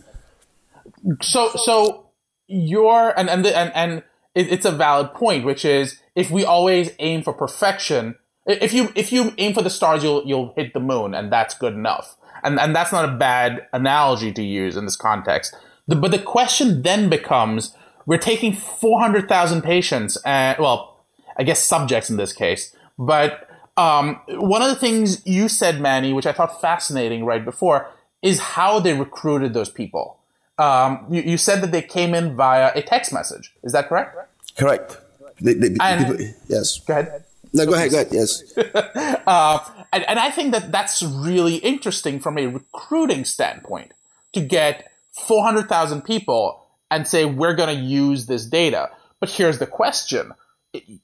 So, 1.20 1.50
so 1.54 2.10
your, 2.48 3.16
and, 3.18 3.30
and, 3.30 3.46
and, 3.46 3.72
and 3.74 4.02
it's 4.34 4.64
a 4.64 4.72
valid 4.72 5.14
point, 5.14 5.44
which 5.44 5.64
is 5.64 6.00
if 6.16 6.30
we 6.30 6.44
always 6.44 6.90
aim 6.98 7.22
for 7.22 7.32
perfection, 7.32 8.16
if 8.46 8.72
you, 8.72 8.92
if 8.96 9.12
you 9.12 9.32
aim 9.38 9.54
for 9.54 9.62
the 9.62 9.70
stars, 9.70 10.02
you'll, 10.02 10.26
you'll 10.26 10.52
hit 10.56 10.74
the 10.74 10.80
moon 10.80 11.14
and 11.14 11.32
that's 11.32 11.54
good 11.54 11.74
enough. 11.74 12.16
And, 12.42 12.58
and 12.58 12.74
that's 12.74 12.90
not 12.90 13.08
a 13.08 13.16
bad 13.16 13.68
analogy 13.72 14.32
to 14.32 14.42
use 14.42 14.76
in 14.76 14.86
this 14.86 14.96
context. 14.96 15.54
The, 15.86 15.94
but 15.94 16.10
the 16.10 16.18
question 16.18 16.82
then 16.82 17.08
becomes, 17.08 17.76
we're 18.06 18.18
taking 18.18 18.52
400,000 18.54 19.62
patients, 19.62 20.16
and 20.24 20.58
well, 20.58 21.04
I 21.36 21.42
guess 21.42 21.62
subjects 21.62 22.10
in 22.10 22.16
this 22.16 22.32
case. 22.32 22.74
But 22.98 23.48
um, 23.76 24.20
one 24.28 24.62
of 24.62 24.68
the 24.68 24.76
things 24.76 25.24
you 25.26 25.48
said, 25.48 25.80
Manny, 25.80 26.12
which 26.12 26.26
I 26.26 26.32
thought 26.32 26.60
fascinating 26.60 27.24
right 27.24 27.44
before, 27.44 27.90
is 28.20 28.38
how 28.38 28.80
they 28.80 28.94
recruited 28.94 29.54
those 29.54 29.70
people. 29.70 30.18
Um, 30.58 31.06
you, 31.10 31.22
you, 31.22 31.38
said 31.38 31.62
that 31.62 31.72
they 31.72 31.82
came 31.82 32.14
in 32.14 32.36
via 32.36 32.70
a 32.74 32.82
text 32.82 33.12
message. 33.12 33.52
Is 33.62 33.72
that 33.72 33.88
correct? 33.88 34.16
Correct. 34.56 34.98
They, 35.40 35.54
they, 35.54 35.74
and, 35.80 36.06
people, 36.06 36.34
yes. 36.46 36.78
Go 36.80 36.92
ahead. 36.92 37.24
No, 37.54 37.66
go 37.66 37.74
ahead. 37.74 37.90
Go 37.90 38.00
ahead. 38.00 38.08
Yes. 38.12 38.56
uh, 39.26 39.58
and, 39.92 40.04
and 40.08 40.18
I 40.18 40.30
think 40.30 40.52
that 40.52 40.70
that's 40.70 41.02
really 41.02 41.56
interesting 41.56 42.20
from 42.20 42.38
a 42.38 42.46
recruiting 42.46 43.24
standpoint 43.24 43.92
to 44.34 44.40
get 44.40 44.90
400,000 45.12 46.02
people 46.02 46.61
and 46.92 47.08
say, 47.08 47.24
we're 47.24 47.54
going 47.54 47.74
to 47.74 47.82
use 47.82 48.26
this 48.26 48.44
data. 48.44 48.90
But 49.18 49.30
here's 49.30 49.58
the 49.58 49.66
question. 49.66 50.32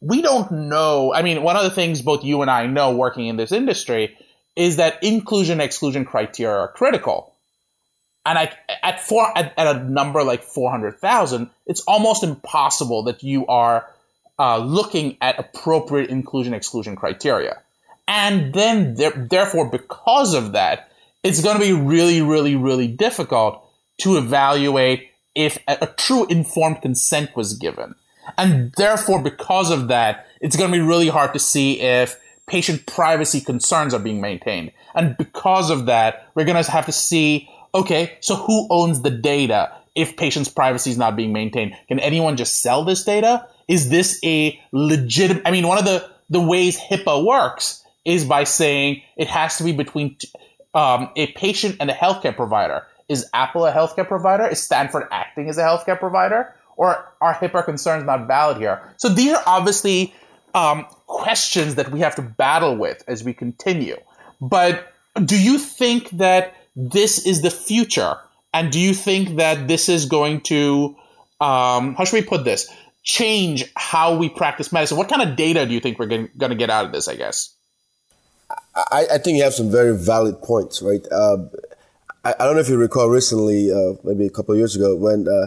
We 0.01 0.23
don't 0.23 0.51
know. 0.51 1.15
I 1.15 1.23
mean, 1.23 1.43
one 1.43 1.57
of 1.57 1.65
the 1.65 1.71
things 1.71 2.03
both 2.03 2.25
you 2.25 2.43
and 2.43 2.51
I 2.51 2.67
know 2.67 2.95
working 2.95 3.27
in 3.27 3.37
this 3.37 3.53
industry 3.53 4.17
is 4.55 4.77
that 4.77 5.03
inclusion 5.03 5.61
exclusion 5.61 6.05
criteria 6.05 6.57
are 6.57 6.69
critical. 6.69 7.35
And 8.27 8.39
I, 8.39 8.53
at 8.83 9.01
four, 9.01 9.27
at, 9.37 9.55
at 9.57 9.77
a 9.77 9.83
number 9.85 10.23
like 10.23 10.43
400,000, 10.43 11.49
it's 11.67 11.81
almost 11.89 12.23
impossible 12.23 13.05
that 13.05 13.23
you 13.23 13.47
are 13.47 13.89
uh, 14.39 14.59
looking 14.59 15.17
at 15.23 15.39
appropriate 15.39 16.11
inclusion 16.11 16.53
exclusion 16.53 16.97
criteria. 16.97 17.63
And 18.07 18.53
then, 18.53 18.95
there, 18.95 19.13
therefore, 19.13 19.71
because 19.71 20.35
of 20.35 20.53
that, 20.53 20.91
it's 21.23 21.43
going 21.43 21.59
to 21.59 21.63
be 21.63 21.73
really, 21.73 22.21
really, 22.21 22.57
really 22.57 22.89
difficult 22.89 23.65
to 24.03 24.19
evaluate 24.19 25.09
if 25.35 25.59
a, 25.69 25.79
a 25.83 25.87
true 25.87 26.27
informed 26.27 26.83
consent 26.83 27.35
was 27.37 27.55
given. 27.55 27.95
And 28.37 28.73
therefore, 28.77 29.23
because 29.23 29.71
of 29.71 29.89
that, 29.89 30.27
it's 30.41 30.57
going 30.57 30.71
to 30.71 30.77
be 30.77 30.83
really 30.83 31.09
hard 31.09 31.33
to 31.33 31.39
see 31.39 31.81
if 31.81 32.19
patient 32.47 32.87
privacy 32.87 33.41
concerns 33.41 33.95
are 33.95 34.01
being 34.01 34.21
maintained. 34.21 34.73
And 34.95 35.17
because 35.17 35.71
of 35.71 35.87
that, 35.87 36.29
we're 36.35 36.45
going 36.45 36.63
to 36.63 36.71
have 36.71 36.87
to 36.87 36.93
see, 36.93 37.49
okay, 37.75 38.17
so 38.21 38.35
who 38.35 38.67
owns 38.71 39.03
the 39.03 39.11
data 39.11 39.73
if 39.95 40.17
patient's 40.17 40.49
privacy 40.49 40.91
is 40.91 40.99
not 40.99 41.17
being 41.17 41.33
maintained? 41.33 41.75
Can 41.89 42.01
anyone 42.01 42.37
just 42.37 42.61
sell 42.61 42.85
this 42.85 43.05
data? 43.05 43.47
Is 43.67 43.91
this 43.91 44.19
a 44.25 44.59
legitimate, 44.73 45.43
I 45.45 45.51
mean, 45.51 45.67
one 45.67 45.79
of 45.79 45.85
the, 45.85 46.09
the 46.31 46.41
ways 46.41 46.79
HIPAA 46.79 47.25
works 47.25 47.85
is 48.05 48.25
by 48.25 48.45
saying 48.45 49.03
it 49.17 49.29
has 49.29 49.59
to 49.59 49.65
be 49.65 49.73
between 49.73 50.17
um, 50.75 51.11
a 51.17 51.33
patient 51.33 51.77
and 51.81 51.91
a 51.91 51.95
healthcare 51.95 52.35
provider 52.35 52.87
is 53.09 53.27
Apple 53.33 53.67
a 53.67 53.73
healthcare 53.73 54.07
provider? 54.07 54.47
Is 54.47 54.63
Stanford 54.63 55.09
acting 55.11 55.49
as 55.49 55.59
a 55.59 55.63
healthcare 55.63 55.99
provider? 55.99 56.55
Or 56.77 57.13
are 57.21 57.35
HIPAA 57.35 57.65
concerns 57.65 58.05
not 58.05 58.27
valid 58.29 58.59
here? 58.59 58.95
So 58.99 59.09
these 59.09 59.33
are 59.33 59.43
obviously 59.47 60.15
um, 60.55 60.87
questions 61.07 61.77
that 61.77 61.91
we 61.91 62.01
have 62.01 62.15
to 62.17 62.23
battle 62.23 62.77
with 62.77 63.03
as 63.09 63.25
we 63.25 63.35
continue. 63.35 63.97
But 64.41 64.93
do 65.23 65.41
you 65.41 65.59
think 65.59 66.11
that 66.11 66.55
this 66.77 67.27
is 67.27 67.43
the 67.43 67.51
future? 67.51 68.17
And 68.55 68.71
do 68.71 68.79
you 68.79 68.95
think 68.95 69.37
that 69.37 69.67
this 69.67 69.89
is 69.89 70.07
going 70.07 70.43
to, 70.43 70.97
um, 71.41 71.95
how 71.97 72.05
should 72.05 72.15
we 72.15 72.23
put 72.23 72.45
this, 72.45 72.71
change 73.03 73.65
how 73.75 74.17
we 74.17 74.29
practice 74.29 74.73
medicine? 74.73 74.97
What 74.97 75.09
kind 75.09 75.23
of 75.23 75.37
data 75.37 75.67
do 75.67 75.75
you 75.75 75.81
think 75.81 75.99
we're 75.99 76.07
going 76.07 76.31
to 76.37 76.55
get 76.55 76.71
out 76.71 76.85
of 76.85 76.93
this, 76.93 77.09
I 77.09 77.17
guess? 77.17 77.55
I, 78.75 79.07
I, 79.13 79.19
think 79.19 79.37
you 79.37 79.45
have 79.45 79.55
some 79.55 79.71
very 79.71 79.97
valid 79.97 80.41
points, 80.41 80.81
right? 80.81 81.05
Uh, 81.11 81.37
I, 82.25 82.35
I, 82.39 82.45
don't 82.45 82.55
know 82.55 82.61
if 82.61 82.69
you 82.69 82.77
recall 82.77 83.09
recently, 83.09 83.71
uh, 83.71 83.95
maybe 84.05 84.27
a 84.27 84.31
couple 84.31 84.53
of 84.53 84.59
years 84.59 84.77
ago, 84.77 84.97
when 84.97 85.29
uh, 85.29 85.47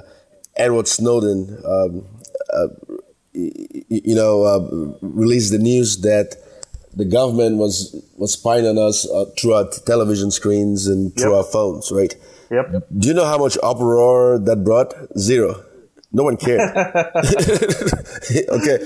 Edward 0.55 0.87
Snowden, 0.87 1.61
um, 1.65 2.07
uh, 2.53 2.67
you 3.33 4.15
know, 4.15 4.43
uh, 4.43 4.97
released 5.01 5.51
the 5.51 5.57
news 5.57 6.01
that 6.01 6.35
the 6.93 7.05
government 7.05 7.57
was 7.57 7.95
was 8.17 8.33
spying 8.33 8.67
on 8.67 8.77
us 8.77 9.09
uh, 9.09 9.25
through 9.39 9.53
our 9.53 9.69
television 9.85 10.31
screens 10.31 10.87
and 10.87 11.15
through 11.15 11.31
yep. 11.31 11.45
our 11.45 11.51
phones, 11.51 11.91
right? 11.91 12.13
Yep. 12.49 12.87
Do 12.97 13.07
you 13.07 13.13
know 13.13 13.25
how 13.25 13.37
much 13.37 13.57
uproar 13.63 14.39
that 14.39 14.63
brought? 14.63 14.93
Zero. 15.17 15.63
No 16.11 16.23
one 16.23 16.35
cared. 16.35 16.59
okay. 16.75 16.85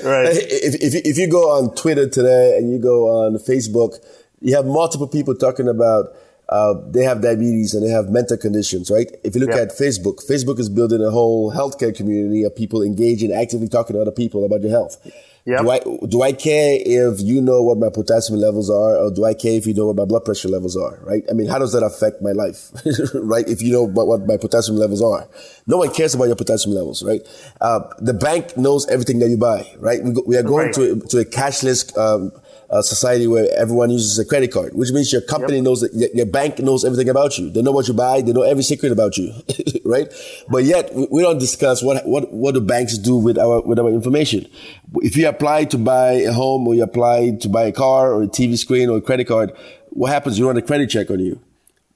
Right. 0.04 0.38
If, 0.38 0.76
if, 0.82 0.94
if 1.06 1.18
you 1.18 1.28
go 1.28 1.50
on 1.58 1.74
Twitter 1.74 2.08
today 2.08 2.56
and 2.58 2.72
you 2.72 2.78
go 2.78 3.08
on 3.10 3.38
Facebook, 3.38 3.98
you 4.42 4.56
have 4.56 4.68
multiple 4.68 5.08
people 5.08 5.34
talking 5.34 5.68
about 5.68 6.16
uh, 6.50 6.76
they 6.88 7.04
have 7.04 7.22
diabetes 7.22 7.74
and 7.74 7.86
they 7.86 7.90
have 7.90 8.10
mental 8.10 8.38
conditions, 8.38 8.92
right? 8.92 9.10
If 9.24 9.36
you 9.36 9.42
look 9.42 9.56
at 9.56 9.70
Facebook, 9.70 10.26
Facebook 10.30 10.60
is 10.60 10.70
building 10.70 11.04
a 11.04 11.10
whole 11.10 11.52
healthcare 11.52 11.96
community 11.96 12.44
of 12.44 12.56
people 12.56 12.84
engaging, 12.84 13.32
actively 13.32 13.68
talking 13.68 13.96
to 13.96 14.02
other 14.02 14.12
people 14.12 14.46
about 14.46 14.62
your 14.62 14.72
health. 14.72 14.98
Yep. 15.46 15.62
Do 15.62 15.70
I 15.70 15.80
do 16.08 16.22
I 16.24 16.32
care 16.32 16.80
if 16.84 17.22
you 17.22 17.40
know 17.40 17.62
what 17.62 17.78
my 17.78 17.90
potassium 17.90 18.40
levels 18.40 18.68
are, 18.68 18.98
or 18.98 19.12
do 19.12 19.26
I 19.26 19.36
care 19.36 19.54
if 19.54 19.68
you 19.68 19.76
know 19.76 19.86
what 19.86 19.96
my 19.96 20.06
blood 20.06 20.26
pressure 20.26 20.50
levels 20.50 20.76
are? 20.76 20.98
Right? 21.04 21.24
I 21.30 21.34
mean, 21.34 21.48
how 21.48 21.60
does 21.60 21.72
that 21.74 21.84
affect 21.84 22.20
my 22.20 22.32
life? 22.32 22.72
right? 23.14 23.48
If 23.48 23.62
you 23.62 23.72
know 23.72 23.84
what, 23.84 24.08
what, 24.08 24.26
my 24.26 24.38
potassium 24.38 24.78
levels 24.78 25.04
are, 25.04 25.28
no 25.68 25.78
one 25.78 25.94
cares 25.94 26.16
about 26.16 26.26
your 26.26 26.36
potassium 26.36 26.74
levels, 26.74 27.04
right? 27.04 27.22
Uh, 27.62 27.82
the 28.00 28.16
bank 28.16 28.58
knows 28.58 28.88
everything 28.88 29.20
that 29.20 29.30
you 29.30 29.38
buy, 29.38 29.72
right? 29.78 30.04
We, 30.04 30.14
go, 30.14 30.24
we 30.26 30.36
are 30.36 30.42
going 30.42 30.68
right. 30.68 30.76
to 30.76 31.00
to 31.00 31.20
a 31.20 31.26
cashless 31.26 31.96
um, 31.96 32.32
a 32.70 32.84
society 32.84 33.28
where 33.28 33.48
everyone 33.56 33.90
uses 33.90 34.18
a 34.20 34.26
credit 34.26 34.52
card, 34.52 34.74
which 34.74 34.92
means 34.92 35.12
your 35.12 35.22
company 35.22 35.58
yep. 35.58 35.64
knows 35.64 35.82
that 35.82 36.12
your 36.14 36.26
bank 36.26 36.60
knows 36.60 36.84
everything 36.84 37.10
about 37.10 37.38
you. 37.38 37.50
They 37.50 37.62
know 37.62 37.72
what 37.72 37.88
you 37.88 37.94
buy. 37.94 38.22
They 38.22 38.34
know 38.34 38.42
every 38.42 38.64
secret 38.64 38.92
about 38.92 39.18
you, 39.18 39.34
right? 39.86 40.12
But 40.50 40.64
yet 40.64 40.92
we 40.94 41.22
don't 41.22 41.38
discuss 41.38 41.84
what, 41.84 42.06
what, 42.06 42.32
what 42.34 42.54
do 42.54 42.62
banks 42.62 42.98
do 42.98 43.18
with 43.18 43.38
our, 43.38 43.62
with 43.62 43.80
our 43.80 43.90
information. 43.90 44.48
If 44.96 45.16
you 45.16 45.28
apply 45.28 45.66
to 45.66 45.78
buy 45.78 46.14
a 46.14 46.34
home 46.34 46.68
or 46.68 46.76
you 46.76 46.84
apply 46.84 47.38
to 47.42 47.50
buy 47.50 47.66
a 47.66 47.72
car 47.72 48.14
or 48.14 48.24
a 48.24 48.28
TV 48.28 48.58
screen 48.58 48.90
or 48.90 48.98
a 48.98 49.02
credit 49.02 49.28
card, 49.28 49.52
what 49.90 50.12
happens? 50.12 50.38
You 50.38 50.48
run 50.48 50.58
a 50.58 50.62
credit 50.62 50.90
check 50.90 51.10
on 51.10 51.20
you 51.20 51.40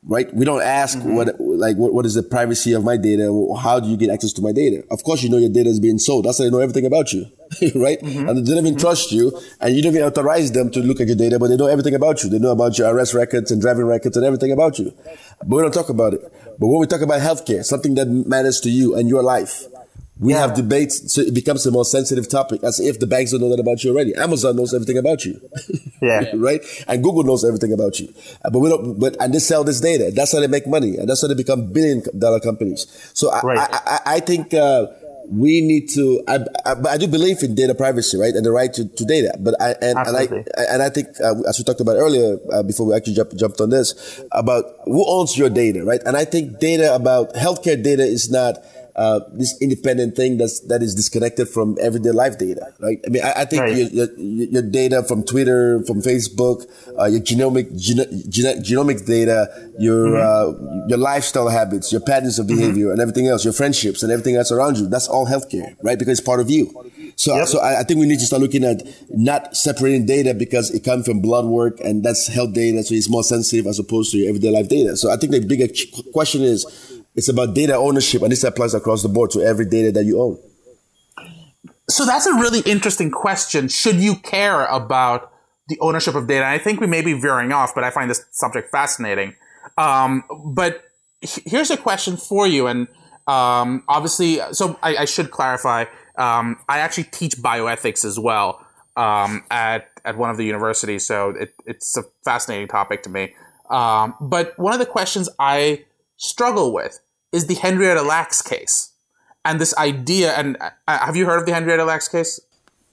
right? 0.03 0.33
We 0.33 0.45
don't 0.45 0.61
ask 0.61 0.97
mm-hmm. 0.97 1.15
what, 1.15 1.39
like, 1.39 1.77
what, 1.77 1.93
what 1.93 2.05
is 2.05 2.13
the 2.13 2.23
privacy 2.23 2.73
of 2.73 2.83
my 2.83 2.97
data? 2.97 3.25
How 3.61 3.79
do 3.79 3.89
you 3.89 3.97
get 3.97 4.09
access 4.09 4.33
to 4.33 4.41
my 4.41 4.51
data? 4.51 4.83
Of 4.91 5.03
course, 5.03 5.23
you 5.23 5.29
know 5.29 5.37
your 5.37 5.49
data 5.49 5.69
is 5.69 5.79
being 5.79 5.99
sold. 5.99 6.25
That's 6.25 6.37
how 6.37 6.45
they 6.45 6.49
know 6.49 6.59
everything 6.59 6.85
about 6.85 7.11
you, 7.13 7.25
right? 7.75 7.99
Mm-hmm. 8.01 8.29
And 8.29 8.37
they 8.37 8.49
don't 8.49 8.59
even 8.59 8.73
mm-hmm. 8.73 8.79
trust 8.79 9.11
you 9.11 9.37
and 9.59 9.75
you 9.75 9.81
don't 9.81 9.93
even 9.93 10.07
authorize 10.07 10.51
them 10.51 10.71
to 10.71 10.79
look 10.79 10.99
at 10.99 11.07
your 11.07 11.15
data, 11.15 11.39
but 11.39 11.47
they 11.47 11.57
know 11.57 11.67
everything 11.67 11.95
about 11.95 12.23
you. 12.23 12.29
They 12.29 12.39
know 12.39 12.51
about 12.51 12.77
your 12.77 12.93
arrest 12.93 13.13
records 13.13 13.51
and 13.51 13.61
driving 13.61 13.85
records 13.85 14.15
and 14.15 14.25
everything 14.25 14.51
about 14.51 14.79
you. 14.79 14.93
But 15.39 15.55
we 15.55 15.61
don't 15.61 15.73
talk 15.73 15.89
about 15.89 16.13
it. 16.13 16.21
But 16.59 16.67
when 16.67 16.79
we 16.79 16.87
talk 16.87 17.01
about 17.01 17.21
healthcare, 17.21 17.63
something 17.63 17.95
that 17.95 18.07
matters 18.07 18.59
to 18.61 18.69
you 18.69 18.95
and 18.95 19.09
your 19.09 19.23
life, 19.23 19.65
we 20.19 20.33
yeah. 20.33 20.39
have 20.41 20.53
debates, 20.53 21.13
so 21.13 21.21
it 21.21 21.33
becomes 21.33 21.65
a 21.65 21.71
more 21.71 21.85
sensitive 21.85 22.27
topic, 22.27 22.61
as 22.63 22.79
if 22.79 22.99
the 22.99 23.07
banks 23.07 23.31
don't 23.31 23.39
know 23.39 23.49
that 23.49 23.59
about 23.59 23.83
you 23.83 23.91
already. 23.91 24.13
Amazon 24.15 24.57
knows 24.57 24.73
everything 24.73 24.97
about 24.97 25.23
you, 25.23 25.39
yeah, 26.01 26.31
right? 26.35 26.61
And 26.87 27.01
Google 27.01 27.23
knows 27.23 27.45
everything 27.45 27.71
about 27.71 27.99
you, 27.99 28.13
uh, 28.43 28.49
but 28.49 28.59
we 28.59 28.69
don't. 28.69 28.99
But 28.99 29.15
and 29.21 29.33
they 29.33 29.39
sell 29.39 29.63
this 29.63 29.79
data. 29.79 30.11
That's 30.13 30.33
how 30.33 30.41
they 30.41 30.47
make 30.47 30.67
money, 30.67 30.97
and 30.97 31.09
that's 31.09 31.21
how 31.21 31.29
they 31.29 31.35
become 31.35 31.71
billion 31.71 32.03
dollar 32.19 32.41
companies. 32.41 32.85
So 33.13 33.31
I, 33.31 33.41
right. 33.41 33.59
I, 33.59 33.79
I, 33.85 33.99
I, 34.15 34.19
think 34.19 34.53
uh, 34.53 34.87
we 35.29 35.61
need 35.61 35.87
to. 35.91 36.21
I, 36.27 36.39
I, 36.65 36.97
do 36.97 37.07
believe 37.07 37.41
in 37.41 37.55
data 37.55 37.73
privacy, 37.73 38.17
right, 38.17 38.33
and 38.33 38.45
the 38.45 38.51
right 38.51 38.73
to, 38.73 38.89
to 38.89 39.05
data. 39.05 39.37
But 39.39 39.55
I 39.61 39.71
and, 39.81 39.97
and 39.99 40.17
I 40.17 40.23
and 40.57 40.83
I 40.83 40.89
think 40.89 41.07
uh, 41.23 41.35
as 41.47 41.59
we 41.59 41.63
talked 41.63 41.79
about 41.79 41.95
earlier, 41.95 42.37
uh, 42.51 42.61
before 42.63 42.87
we 42.87 42.93
actually 42.93 43.13
jump, 43.13 43.33
jumped 43.35 43.61
on 43.61 43.69
this, 43.69 44.21
about 44.33 44.65
who 44.83 45.05
owns 45.07 45.37
your 45.37 45.49
data, 45.49 45.85
right? 45.85 46.01
And 46.05 46.17
I 46.17 46.25
think 46.25 46.59
data 46.59 46.93
about 46.93 47.35
healthcare 47.35 47.81
data 47.81 48.03
is 48.03 48.29
not 48.29 48.57
uh, 48.99 49.21
this 49.31 49.55
independent 49.61 50.13
thing 50.13 50.37
that's 50.37 50.59
that 50.67 50.83
is 50.83 50.93
disconnected 50.93 51.47
from 51.47 51.77
everyday 51.79 52.11
life 52.11 52.37
data, 52.37 52.73
right? 52.79 52.99
I 53.07 53.09
mean, 53.09 53.23
I, 53.23 53.31
I 53.31 53.45
think 53.45 53.61
right. 53.61 53.73
your, 53.73 54.11
your, 54.17 54.49
your, 54.55 54.61
data 54.61 55.03
from 55.03 55.23
Twitter, 55.23 55.81
from 55.85 56.01
Facebook, 56.01 56.69
uh, 56.99 57.05
your 57.05 57.21
genomic 57.21 57.79
geno, 57.79 58.03
genomic 58.03 59.05
data, 59.05 59.71
your 59.79 60.09
mm-hmm. 60.09 60.83
uh, 60.83 60.87
your 60.89 60.97
lifestyle 60.97 61.47
habits, 61.47 61.93
your 61.93 62.01
patterns 62.01 62.39
of 62.39 62.47
mm-hmm. 62.47 62.57
behavior, 62.57 62.85
mm-hmm. 62.87 62.91
and 62.91 62.99
everything 62.99 63.27
else, 63.29 63.45
your 63.45 63.53
friendships 63.53 64.03
and 64.03 64.11
everything 64.11 64.35
else 64.35 64.51
around 64.51 64.77
you. 64.77 64.89
That's 64.89 65.07
all 65.07 65.25
healthcare, 65.25 65.77
right? 65.81 65.97
Because 65.97 66.19
it's 66.19 66.25
part 66.25 66.41
of 66.41 66.49
you. 66.49 66.67
So, 67.15 67.37
yep. 67.37 67.47
so 67.47 67.59
I, 67.59 67.79
I, 67.79 67.83
think 67.83 68.01
we 68.01 68.05
need 68.05 68.19
to 68.19 68.25
start 68.25 68.41
looking 68.41 68.65
at 68.65 68.81
not 69.09 69.55
separating 69.55 70.05
data 70.05 70.33
because 70.33 70.71
it 70.71 70.83
comes 70.85 71.05
from 71.05 71.21
blood 71.21 71.45
work 71.45 71.79
and 71.81 72.03
that's 72.03 72.27
health 72.27 72.53
data, 72.53 72.83
so 72.83 72.95
it's 72.95 73.09
more 73.09 73.23
sensitive 73.23 73.65
as 73.67 73.79
opposed 73.79 74.11
to 74.11 74.17
your 74.17 74.29
everyday 74.29 74.51
life 74.51 74.67
data. 74.67 74.95
So 74.95 75.09
I 75.09 75.15
think 75.15 75.31
the 75.31 75.39
bigger 75.39 75.67
question 76.13 76.41
is 76.43 76.65
it's 77.15 77.29
about 77.29 77.53
data 77.53 77.75
ownership, 77.75 78.21
and 78.21 78.31
this 78.31 78.43
applies 78.43 78.73
across 78.73 79.03
the 79.03 79.09
board 79.09 79.31
to 79.31 79.41
every 79.41 79.65
data 79.65 79.91
that 79.91 80.05
you 80.05 80.21
own. 80.21 80.37
So 81.89 82.05
that's 82.05 82.27
a 82.27 82.33
really 82.33 82.59
interesting 82.61 83.09
question. 83.09 83.67
Should 83.67 83.95
you 83.95 84.15
care 84.15 84.65
about 84.65 85.31
the 85.67 85.77
ownership 85.79 86.15
of 86.15 86.27
data? 86.27 86.45
I 86.45 86.59
think 86.59 86.79
we 86.79 86.87
may 86.87 87.01
be 87.01 87.13
veering 87.13 87.51
off, 87.51 87.73
but 87.73 87.83
I 87.83 87.89
find 87.89 88.09
this 88.09 88.25
subject 88.31 88.69
fascinating. 88.71 89.35
Um, 89.77 90.23
but 90.45 90.83
here's 91.21 91.71
a 91.71 91.77
question 91.77 92.15
for 92.15 92.47
you, 92.47 92.67
and 92.67 92.87
um, 93.27 93.83
obviously, 93.87 94.39
so 94.51 94.79
I, 94.83 94.97
I 94.97 95.05
should 95.05 95.31
clarify. 95.31 95.85
Um, 96.15 96.57
I 96.67 96.79
actually 96.79 97.05
teach 97.05 97.37
bioethics 97.37 98.05
as 98.05 98.19
well 98.19 98.65
um, 98.95 99.43
at 99.49 99.89
at 100.05 100.17
one 100.17 100.29
of 100.29 100.37
the 100.37 100.45
universities, 100.45 101.05
so 101.05 101.31
it, 101.31 101.53
it's 101.65 101.97
a 101.97 102.03
fascinating 102.23 102.67
topic 102.67 103.03
to 103.03 103.09
me. 103.09 103.33
Um, 103.69 104.15
but 104.21 104.57
one 104.57 104.73
of 104.73 104.79
the 104.79 104.85
questions 104.85 105.29
I 105.39 105.85
struggle 106.19 106.71
with 106.71 106.99
is 107.31 107.47
the 107.47 107.55
Henrietta 107.55 108.03
Lacks 108.03 108.41
case. 108.43 108.91
And 109.43 109.59
this 109.59 109.75
idea, 109.77 110.33
and 110.33 110.57
uh, 110.61 110.69
have 110.87 111.15
you 111.15 111.25
heard 111.25 111.39
of 111.39 111.45
the 111.45 111.53
Henrietta 111.53 111.85
Lacks 111.85 112.07
case, 112.07 112.39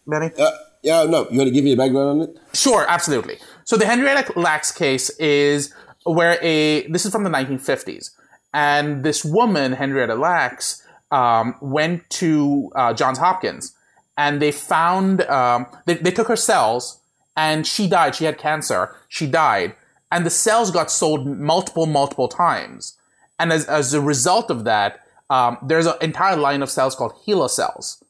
Benny? 0.07 0.31
Uh, 0.39 0.51
yeah, 0.83 1.05
no. 1.05 1.29
You 1.31 1.39
want 1.39 1.49
to 1.49 1.51
give 1.51 1.65
me 1.65 1.73
a 1.73 1.77
background 1.77 2.23
on 2.23 2.29
it? 2.29 2.37
Sure, 2.55 2.87
absolutely. 2.89 3.39
So 3.65 3.77
the 3.77 3.85
Henrietta 3.85 4.39
Lacks 4.39 4.71
case 4.71 5.11
is 5.19 5.75
where 6.05 6.39
a, 6.41 6.87
this 6.87 7.05
is 7.05 7.13
from 7.13 7.25
the 7.25 7.31
1950s. 7.31 8.11
And 8.55 9.03
this 9.05 9.25
woman, 9.25 9.73
Henrietta 9.73 10.15
Lacks, 10.15 10.83
um, 11.11 11.57
went 11.61 12.09
to 12.11 12.71
uh, 12.75 12.95
Johns 12.95 13.19
Hopkins 13.19 13.75
and 14.17 14.41
they 14.41 14.53
found, 14.53 15.23
um, 15.23 15.67
they, 15.85 15.95
they 15.95 16.11
took 16.11 16.29
her 16.29 16.37
cells 16.37 17.01
and 17.37 17.67
she 17.67 17.89
died. 17.89 18.15
She 18.15 18.25
had 18.25 18.39
cancer. 18.39 18.95
She 19.09 19.27
died. 19.27 19.75
And 20.11 20.25
the 20.25 20.31
cells 20.31 20.71
got 20.71 20.91
sold 20.91 21.27
multiple, 21.27 21.87
multiple 21.87 22.29
times. 22.29 22.97
And 23.39 23.53
as, 23.53 23.67
as 23.67 23.93
a 23.95 24.01
result 24.01 24.51
of 24.51 24.65
that, 24.65 25.01
um, 25.29 25.59
there's 25.63 25.87
an 25.87 25.95
entire 26.01 26.37
line 26.37 26.63
of 26.63 26.71
cells 26.71 26.95
called 26.95 27.15
HeLa 27.27 27.51
cells. 27.51 28.03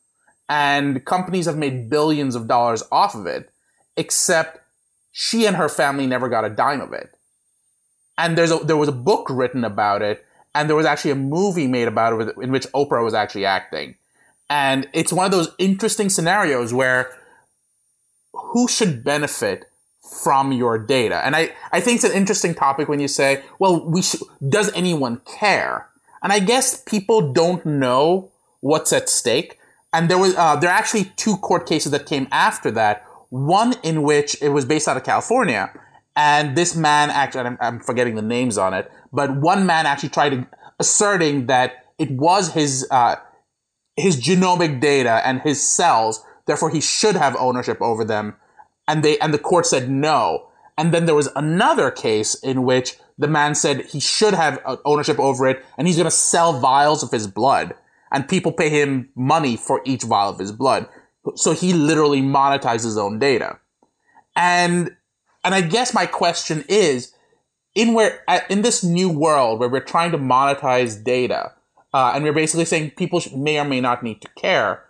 And 0.49 1.05
companies 1.05 1.47
have 1.47 1.57
made 1.57 1.91
billions 1.91 2.35
of 2.35 2.47
dollars 2.47 2.85
off 2.93 3.15
of 3.15 3.27
it, 3.27 3.51
except 3.97 4.61
she 5.13 5.47
and 5.47 5.57
her 5.57 5.69
family 5.69 6.07
never 6.07 6.29
got 6.29 6.45
a 6.45 6.51
dime 6.51 6.81
of 6.81 6.93
it. 6.93 7.11
And 8.19 8.37
there's 8.39 8.53
a, 8.53 8.59
there 8.59 8.77
was 8.77 8.89
a 8.89 8.93
book 8.93 9.27
written 9.29 9.65
about 9.65 10.03
it, 10.03 10.25
and 10.55 10.69
there 10.69 10.77
was 10.77 10.87
actually 10.87 11.11
a 11.11 11.17
movie 11.17 11.67
made 11.67 11.89
about 11.89 12.21
it 12.21 12.35
in 12.41 12.53
which 12.53 12.67
Oprah 12.73 13.05
was 13.05 13.15
actually 13.15 13.45
acting. 13.45 13.97
And 14.49 14.89
it's 14.93 15.13
one 15.13 15.27
of 15.27 15.33
those 15.33 15.55
interesting 15.59 16.09
scenarios 16.09 16.73
where 16.73 17.11
who 18.33 18.69
should 18.69 19.03
benefit 19.03 19.65
from 20.23 20.53
your 20.53 20.79
data. 20.79 21.25
And 21.25 21.35
I, 21.35 21.53
I 21.73 21.81
think 21.81 21.97
it's 21.97 22.05
an 22.05 22.13
interesting 22.13 22.55
topic 22.55 22.89
when 22.89 23.01
you 23.01 23.09
say, 23.09 23.43
well, 23.59 23.85
we 23.85 24.03
sh- 24.03 24.23
does 24.49 24.73
anyone 24.75 25.21
care? 25.27 25.89
And 26.23 26.33
I 26.33 26.39
guess 26.39 26.83
people 26.83 27.33
don't 27.33 27.65
know 27.67 28.31
what's 28.61 28.93
at 28.93 29.09
stake. 29.09 29.59
And 29.93 30.09
there 30.11 30.19
was, 30.19 30.35
uh, 30.37 30.57
there 30.57 30.71
are 30.71 30.79
actually 30.79 31.05
two 31.17 31.37
court 31.37 31.67
cases 31.67 31.93
that 31.93 32.07
came 32.07 32.29
after 32.31 32.71
that. 32.73 33.05
One 33.31 33.75
in 33.83 34.03
which 34.03 34.41
it 34.43 34.51
was 34.51 34.65
based 34.65 34.89
out 34.89 34.97
of 34.97 35.05
California. 35.05 35.73
And 36.15 36.57
this 36.57 36.75
man 36.75 37.11
actually, 37.11 37.43
I'm, 37.43 37.59
I'm 37.61 37.81
forgetting 37.81 38.15
the 38.15 38.23
names 38.23 38.57
on 38.57 38.73
it, 38.73 38.91
but 39.13 39.37
one 39.37 39.67
man 39.67 39.87
actually 39.87 40.09
tried 40.09 40.31
to, 40.31 40.47
asserting 40.79 41.47
that 41.47 41.87
it 41.99 42.11
was 42.11 42.53
his, 42.55 42.87
uh, 42.91 43.17
his 43.97 44.21
genomic 44.21 44.81
data 44.81 45.21
and 45.27 45.43
his 45.43 45.63
cells. 45.63 46.25
Therefore, 46.47 46.71
he 46.71 46.81
should 46.81 47.17
have 47.17 47.37
ownership 47.37 47.81
over 47.83 48.05
them 48.05 48.37
and 48.89 49.03
they 49.03 49.19
and 49.19 49.33
the 49.35 49.39
court 49.39 49.67
said 49.67 49.91
no. 49.91 50.49
And 50.79 50.93
then 50.93 51.07
there 51.07 51.15
was 51.15 51.31
another 51.35 51.91
case 51.91 52.35
in 52.35 52.65
which 52.65 52.97
the 53.17 53.29
man 53.29 53.55
said 53.55 53.87
he 53.87 54.01
should 54.01 54.35
have 54.35 54.61
uh, 54.67 54.77
ownership 54.85 55.19
over 55.19 55.47
it, 55.47 55.65
and 55.79 55.87
he's 55.87 55.97
going 55.97 56.05
to 56.05 56.11
sell 56.11 56.61
vials 56.61 57.03
of 57.03 57.11
his 57.11 57.27
blood, 57.27 57.75
and 58.13 58.29
people 58.29 58.53
pay 58.53 58.69
him 58.69 59.09
money 59.15 59.57
for 59.57 59.81
each 59.85 60.03
vial 60.03 60.31
of 60.31 60.39
his 60.39 60.53
blood. 60.53 60.87
So 61.35 61.53
he 61.53 61.73
literally 61.73 62.21
monetizes 62.21 62.85
his 62.85 62.99
own 62.99 63.19
data. 63.19 63.59
And 64.35 64.95
and 65.45 65.55
I 65.55 65.63
guess 65.63 65.95
my 65.95 66.07
question 66.07 66.65
is, 66.69 67.15
in 67.75 67.95
where 67.95 68.23
in 68.51 68.63
this 68.63 68.85
new 68.85 69.09
world 69.09 69.61
where 69.61 69.69
we're 69.69 69.81
trying 69.81 70.13
to 70.13 70.19
monetize 70.19 71.03
data, 71.03 71.53
uh, 71.95 72.13
and 72.15 72.23
we're 72.23 72.35
basically 72.35 72.67
saying 72.67 72.93
people 72.93 73.23
may 73.35 73.59
or 73.59 73.65
may 73.65 73.81
not 73.81 74.03
need 74.03 74.21
to 74.21 74.29
care, 74.37 74.85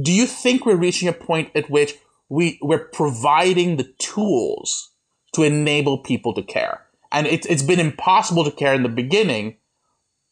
do 0.00 0.12
you 0.12 0.26
think 0.26 0.66
we're 0.66 0.74
reaching 0.76 1.08
a 1.08 1.12
point 1.12 1.50
at 1.54 1.70
which 1.70 1.94
we 2.30 2.58
we're 2.62 2.86
providing 2.86 3.76
the 3.76 3.92
tools 3.98 4.92
to 5.32 5.42
enable 5.42 5.98
people 5.98 6.32
to 6.32 6.42
care. 6.42 6.86
And 7.12 7.26
it's 7.26 7.46
it's 7.46 7.62
been 7.62 7.80
impossible 7.80 8.44
to 8.44 8.50
care 8.50 8.72
in 8.72 8.82
the 8.82 8.88
beginning, 8.88 9.56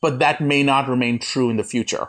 but 0.00 0.20
that 0.20 0.40
may 0.40 0.62
not 0.62 0.88
remain 0.88 1.18
true 1.18 1.50
in 1.50 1.58
the 1.58 1.64
future. 1.64 2.08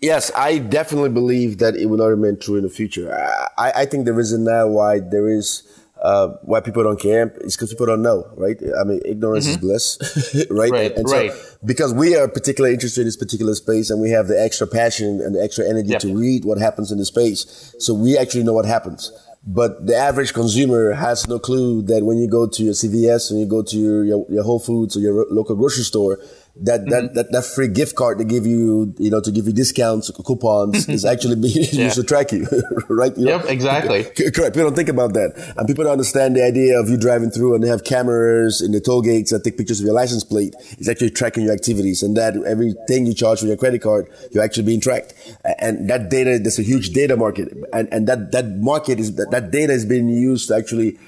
Yes, 0.00 0.30
I 0.36 0.58
definitely 0.58 1.08
believe 1.08 1.56
that 1.58 1.74
it 1.74 1.86
will 1.86 1.96
not 1.96 2.08
remain 2.08 2.38
true 2.38 2.56
in 2.56 2.64
the 2.64 2.68
future. 2.68 3.16
I, 3.56 3.72
I 3.74 3.86
think 3.86 4.04
the 4.04 4.12
reason 4.12 4.44
now 4.44 4.66
why 4.66 4.98
there 5.00 5.26
is 5.26 5.62
uh, 6.06 6.28
why 6.42 6.60
people 6.60 6.84
don't 6.84 7.00
care 7.00 7.34
is 7.40 7.56
because 7.56 7.70
people 7.70 7.86
don't 7.86 8.00
know, 8.00 8.30
right? 8.36 8.56
I 8.80 8.84
mean, 8.84 9.00
ignorance 9.04 9.46
mm-hmm. 9.46 9.54
is 9.54 9.98
bliss, 9.98 10.46
right? 10.50 10.70
Right, 10.70 10.90
and, 10.92 11.00
and 11.00 11.10
right. 11.10 11.32
So, 11.32 11.58
because 11.64 11.92
we 11.92 12.14
are 12.14 12.28
particularly 12.28 12.74
interested 12.74 13.00
in 13.00 13.08
this 13.08 13.16
particular 13.16 13.56
space 13.56 13.90
and 13.90 14.00
we 14.00 14.10
have 14.10 14.28
the 14.28 14.40
extra 14.40 14.68
passion 14.68 15.20
and 15.20 15.34
the 15.34 15.42
extra 15.42 15.68
energy 15.68 15.90
yep. 15.90 16.00
to 16.02 16.16
read 16.16 16.44
what 16.44 16.58
happens 16.58 16.92
in 16.92 16.98
the 16.98 17.04
space. 17.04 17.74
So 17.80 17.92
we 17.92 18.16
actually 18.16 18.44
know 18.44 18.52
what 18.52 18.66
happens. 18.66 19.10
But 19.48 19.86
the 19.86 19.96
average 19.96 20.32
consumer 20.32 20.92
has 20.92 21.26
no 21.26 21.40
clue 21.40 21.82
that 21.82 22.04
when 22.04 22.18
you 22.18 22.28
go 22.28 22.46
to 22.46 22.62
your 22.62 22.74
CVS 22.74 23.32
and 23.32 23.40
you 23.40 23.46
go 23.46 23.62
to 23.62 23.76
your, 23.76 24.04
your, 24.04 24.26
your 24.28 24.44
Whole 24.44 24.60
Foods 24.60 24.96
or 24.96 25.00
your 25.00 25.26
local 25.30 25.56
grocery 25.56 25.84
store, 25.84 26.18
that 26.58 26.80
mm-hmm. 26.80 26.90
that, 26.90 27.14
that 27.14 27.32
that 27.32 27.44
free 27.44 27.68
gift 27.68 27.94
card 27.94 28.18
to 28.18 28.24
give 28.24 28.46
you 28.46 28.94
you 28.98 29.10
know 29.10 29.20
to 29.20 29.30
give 29.30 29.46
you 29.46 29.52
discounts 29.52 30.10
coupons 30.24 30.88
is 30.88 31.04
actually 31.12 31.36
being 31.36 31.68
yeah. 31.72 31.84
used 31.84 31.96
to 31.96 32.02
track 32.02 32.32
you 32.32 32.46
right 32.88 33.16
you 33.16 33.26
yep 33.26 33.44
know? 33.44 33.50
exactly 33.50 34.04
correct 34.32 34.54
people 34.54 34.64
don't 34.64 34.74
think 34.74 34.88
about 34.88 35.12
that 35.12 35.34
and 35.56 35.66
people 35.66 35.84
don't 35.84 35.92
understand 35.92 36.34
the 36.34 36.42
idea 36.42 36.78
of 36.80 36.88
you 36.88 36.96
driving 36.96 37.30
through 37.30 37.54
and 37.54 37.62
they 37.62 37.68
have 37.68 37.84
cameras 37.84 38.62
in 38.62 38.72
the 38.72 38.80
toll 38.80 39.02
gates 39.02 39.30
that 39.30 39.44
take 39.44 39.58
pictures 39.58 39.80
of 39.80 39.84
your 39.84 39.94
license 39.94 40.24
plate 40.24 40.54
is 40.78 40.88
actually 40.88 41.10
tracking 41.10 41.44
your 41.44 41.52
activities 41.52 42.02
and 42.02 42.16
that 42.16 42.34
everything 42.46 43.04
you 43.04 43.12
charge 43.12 43.40
for 43.40 43.46
your 43.46 43.56
credit 43.56 43.82
card 43.82 44.08
you're 44.32 44.42
actually 44.42 44.64
being 44.64 44.80
tracked 44.80 45.12
and 45.58 45.90
that 45.90 46.08
data 46.08 46.38
there's 46.38 46.58
a 46.58 46.62
huge 46.62 46.90
data 46.90 47.16
market 47.16 47.52
and 47.74 47.88
and 47.92 48.06
that 48.08 48.32
that 48.32 48.46
market 48.56 48.98
is 48.98 49.16
that, 49.16 49.30
that 49.30 49.50
data 49.50 49.72
is 49.72 49.84
being 49.84 50.08
used 50.08 50.48
to 50.48 50.56
actually 50.56 50.98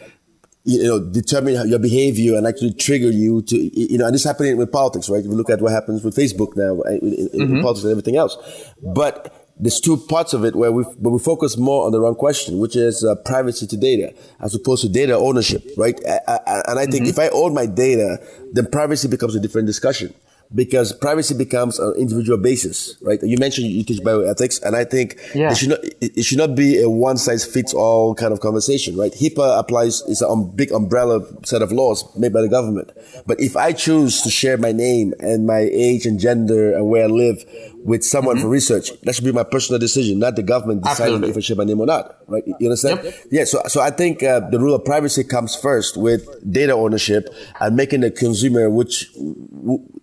you 0.65 0.83
know, 0.85 1.01
determine 1.01 1.69
your 1.69 1.79
behavior 1.79 2.37
and 2.37 2.47
actually 2.47 2.73
trigger 2.75 3.11
you 3.11 3.43
to, 3.43 3.57
you 3.57 3.99
know, 3.99 4.07
and 4.07 4.15
this 4.15 4.25
happening 4.25 4.57
with 4.57 4.71
politics, 4.71 5.09
right? 5.09 5.21
If 5.21 5.27
you 5.27 5.33
look 5.33 5.51
at 5.51 5.61
what 5.61 5.73
happens 5.73 6.05
with 6.05 6.15
Facebook 6.15 6.57
now, 6.57 6.83
in, 6.83 6.99
in, 6.99 7.29
mm-hmm. 7.29 7.57
in 7.57 7.63
politics 7.63 7.85
and 7.85 7.91
everything 7.91 8.17
else. 8.17 8.37
But 8.83 9.35
there's 9.59 9.81
two 9.81 9.97
parts 9.97 10.35
of 10.35 10.45
it 10.45 10.55
where 10.55 10.71
we, 10.71 10.85
but 10.99 11.11
we 11.11 11.19
focus 11.19 11.57
more 11.57 11.87
on 11.87 11.93
the 11.93 12.01
wrong 12.01 12.15
question, 12.15 12.59
which 12.59 12.77
is 12.77 13.05
uh, 13.05 13.15
privacy 13.25 13.67
to 13.67 13.77
data, 13.77 14.15
as 14.41 14.55
opposed 14.55 14.83
to 14.83 14.89
data 14.89 15.17
ownership, 15.17 15.65
right? 15.77 15.99
I, 16.07 16.21
I, 16.29 16.63
and 16.69 16.79
I 16.79 16.85
think 16.85 17.05
mm-hmm. 17.05 17.11
if 17.11 17.19
I 17.19 17.29
own 17.29 17.55
my 17.55 17.67
data, 17.67 18.19
then 18.53 18.67
privacy 18.71 19.09
becomes 19.09 19.35
a 19.35 19.41
different 19.41 19.67
discussion 19.67 20.15
because 20.55 20.93
privacy 20.93 21.35
becomes 21.37 21.79
an 21.79 21.95
individual 21.99 22.39
basis, 22.39 22.97
right? 23.03 23.23
You 23.23 23.37
mentioned 23.39 23.67
you 23.69 23.85
teach 23.85 24.01
bioethics, 24.01 24.63
and 24.63 24.75
I 24.75 24.85
think 24.85 25.19
yeah. 25.35 25.51
it 25.51 25.57
should 25.57 25.69
not 25.69 25.81
it 26.01 26.25
should 26.25 26.39
not 26.39 26.55
be 26.55 26.81
a 26.81 26.89
one 26.89 27.19
size 27.19 27.45
fits 27.45 27.75
all 27.75 28.15
kind 28.15 28.33
of 28.33 28.41
conversation, 28.41 28.97
right? 28.97 29.13
HIPAA 29.13 29.59
applies 29.59 30.01
is 30.03 30.23
a 30.23 30.37
big 30.37 30.73
umbrella 30.73 31.21
set 31.45 31.61
of 31.61 31.71
laws 31.73 32.05
made 32.17 32.33
by 32.33 32.41
the 32.41 32.49
government. 32.49 32.91
But 33.27 33.41
if 33.41 33.57
I 33.57 33.73
choose 33.73 34.23
to 34.23 34.31
share 34.31 34.57
my 34.57 34.73
name 34.73 35.13
and 35.21 35.47
my 35.47 35.69
age 35.73 36.07
and 36.07 36.19
gender 36.19 36.75
and 36.75 36.89
where 36.89 37.05
I 37.05 37.09
live 37.09 37.45
with 37.85 38.05
someone 38.05 38.37
mm-hmm. 38.37 38.45
for 38.45 38.49
research, 38.49 38.91
that 39.03 39.15
should 39.15 39.25
be 39.25 39.33
my 39.33 39.45
personal 39.45 39.79
decision, 39.79 40.19
not 40.19 40.37
the 40.37 40.43
government 40.43 40.83
deciding 40.83 41.17
Absolutely. 41.17 41.31
if 41.31 41.37
I 41.37 41.41
share 41.41 41.57
my 41.57 41.65
name 41.65 41.81
or 41.81 41.87
not, 41.87 42.17
right? 42.27 42.43
You 42.47 42.69
understand? 42.69 43.01
Yep. 43.05 43.15
Yeah. 43.31 43.45
So 43.45 43.63
so 43.67 43.81
I 43.81 43.91
think 43.91 44.23
uh, 44.23 44.49
the 44.49 44.59
rule 44.59 44.75
of 44.75 44.85
privacy 44.85 45.25
comes 45.25 45.55
first 45.55 45.97
with 45.97 46.27
data 46.51 46.73
ownership 46.73 47.29
and 47.61 47.77
making 47.77 48.01
the 48.01 48.11
consumer, 48.11 48.71
which 48.71 49.11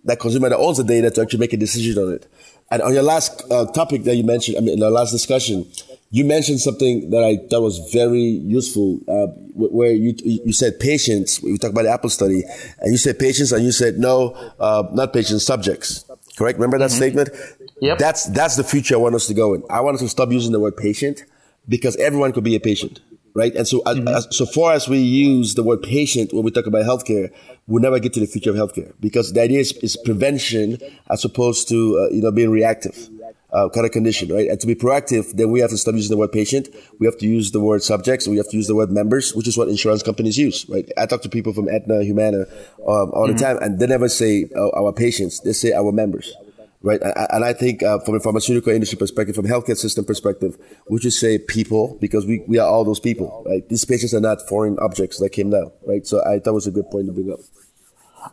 that 0.06 0.20
consumer 0.20 0.48
that 0.48 0.58
owns 0.58 0.78
the 0.78 0.84
data 0.84 1.10
to 1.10 1.22
actually 1.22 1.40
make 1.40 1.52
a 1.52 1.56
decision 1.56 2.02
on 2.02 2.12
it. 2.14 2.26
And 2.70 2.82
on 2.82 2.94
your 2.94 3.02
last 3.02 3.44
uh, 3.50 3.66
topic 3.72 4.04
that 4.04 4.16
you 4.16 4.24
mentioned, 4.24 4.56
I 4.56 4.60
mean, 4.60 4.78
in 4.78 4.82
our 4.82 4.90
last 4.90 5.12
discussion, 5.12 5.70
you 6.10 6.24
mentioned 6.24 6.60
something 6.60 7.10
that 7.10 7.22
I 7.22 7.36
thought 7.48 7.62
was 7.62 7.78
very 7.92 8.20
useful, 8.20 9.00
uh, 9.08 9.26
where 9.54 9.92
you 9.92 10.14
you 10.24 10.52
said 10.52 10.80
patients. 10.80 11.42
We 11.42 11.58
talked 11.58 11.72
about 11.72 11.82
the 11.82 11.90
Apple 11.90 12.10
study, 12.10 12.42
and 12.80 12.90
you 12.90 12.98
said 12.98 13.18
patients, 13.18 13.52
and 13.52 13.64
you 13.64 13.72
said 13.72 13.98
no, 13.98 14.30
uh, 14.58 14.84
not 14.92 15.12
patients, 15.12 15.44
subjects. 15.44 16.04
Correct? 16.36 16.58
Remember 16.58 16.78
that 16.78 16.90
mm-hmm. 16.90 16.96
statement? 16.96 17.30
Yep. 17.80 17.98
That's 17.98 18.24
that's 18.26 18.56
the 18.56 18.64
future 18.64 18.94
I 18.94 18.98
want 18.98 19.14
us 19.14 19.26
to 19.26 19.34
go 19.34 19.54
in. 19.54 19.62
I 19.70 19.80
want 19.80 19.96
us 19.96 20.00
to 20.02 20.08
stop 20.08 20.32
using 20.32 20.52
the 20.52 20.60
word 20.60 20.76
patient 20.76 21.24
because 21.68 21.96
everyone 21.96 22.32
could 22.32 22.44
be 22.44 22.56
a 22.56 22.60
patient 22.60 23.00
right? 23.36 23.54
And 23.54 23.68
so, 23.68 23.80
mm-hmm. 23.80 24.08
as, 24.08 24.26
so 24.30 24.46
far 24.46 24.72
as 24.72 24.88
we 24.88 24.98
use 24.98 25.54
the 25.54 25.62
word 25.62 25.82
patient 25.82 26.32
when 26.32 26.42
we 26.42 26.50
talk 26.50 26.66
about 26.66 26.84
healthcare, 26.84 27.30
we'll 27.66 27.82
never 27.82 27.98
get 27.98 28.14
to 28.14 28.20
the 28.20 28.26
future 28.26 28.50
of 28.50 28.56
healthcare 28.56 28.94
because 28.98 29.32
the 29.32 29.42
idea 29.42 29.60
is, 29.60 29.72
is 29.78 29.96
prevention 29.96 30.78
as 31.10 31.24
opposed 31.24 31.68
to 31.68 31.98
uh, 31.98 32.14
you 32.14 32.22
know 32.22 32.32
being 32.32 32.50
reactive. 32.50 33.08
Uh, 33.52 33.68
kind 33.70 33.86
of 33.86 33.92
condition, 33.92 34.30
right? 34.34 34.48
And 34.50 34.60
to 34.60 34.66
be 34.66 34.74
proactive, 34.74 35.32
then 35.32 35.50
we 35.50 35.60
have 35.60 35.70
to 35.70 35.78
stop 35.78 35.94
using 35.94 36.10
the 36.10 36.18
word 36.18 36.32
patient. 36.32 36.68
We 36.98 37.06
have 37.06 37.16
to 37.18 37.26
use 37.26 37.52
the 37.52 37.60
word 37.60 37.82
subjects. 37.82 38.26
We 38.28 38.36
have 38.36 38.48
to 38.50 38.56
use 38.56 38.66
the 38.66 38.74
word 38.74 38.90
members, 38.90 39.34
which 39.34 39.48
is 39.48 39.56
what 39.56 39.68
insurance 39.68 40.02
companies 40.02 40.36
use, 40.36 40.68
right? 40.68 40.86
I 40.98 41.06
talk 41.06 41.22
to 41.22 41.30
people 41.30 41.54
from 41.54 41.68
Aetna, 41.68 42.02
Humana, 42.02 42.40
um, 42.40 42.46
all 42.86 43.28
mm-hmm. 43.28 43.36
the 43.36 43.38
time, 43.42 43.56
and 43.62 43.78
they 43.78 43.86
never 43.86 44.10
say 44.10 44.50
uh, 44.54 44.70
our 44.70 44.92
patients. 44.92 45.40
They 45.40 45.52
say 45.52 45.72
our 45.72 45.92
members 45.92 46.34
right? 46.82 47.00
And 47.30 47.44
I 47.44 47.52
think 47.52 47.82
uh, 47.82 47.98
from 48.00 48.14
a 48.14 48.20
pharmaceutical 48.20 48.72
industry 48.72 48.98
perspective, 48.98 49.34
from 49.34 49.46
a 49.46 49.48
healthcare 49.48 49.76
system 49.76 50.04
perspective, 50.04 50.56
we 50.88 51.00
should 51.00 51.12
say 51.12 51.38
people 51.38 51.98
because 52.00 52.26
we, 52.26 52.44
we 52.46 52.58
are 52.58 52.68
all 52.68 52.84
those 52.84 53.00
people, 53.00 53.44
right? 53.46 53.68
These 53.68 53.84
patients 53.84 54.14
are 54.14 54.20
not 54.20 54.46
foreign 54.48 54.78
objects 54.78 55.18
that 55.20 55.30
came 55.30 55.50
down, 55.50 55.72
right? 55.86 56.06
So 56.06 56.24
I 56.24 56.38
thought 56.38 56.54
was 56.54 56.66
a 56.66 56.70
good 56.70 56.90
point 56.90 57.06
to 57.06 57.12
bring 57.12 57.32
up. 57.32 57.40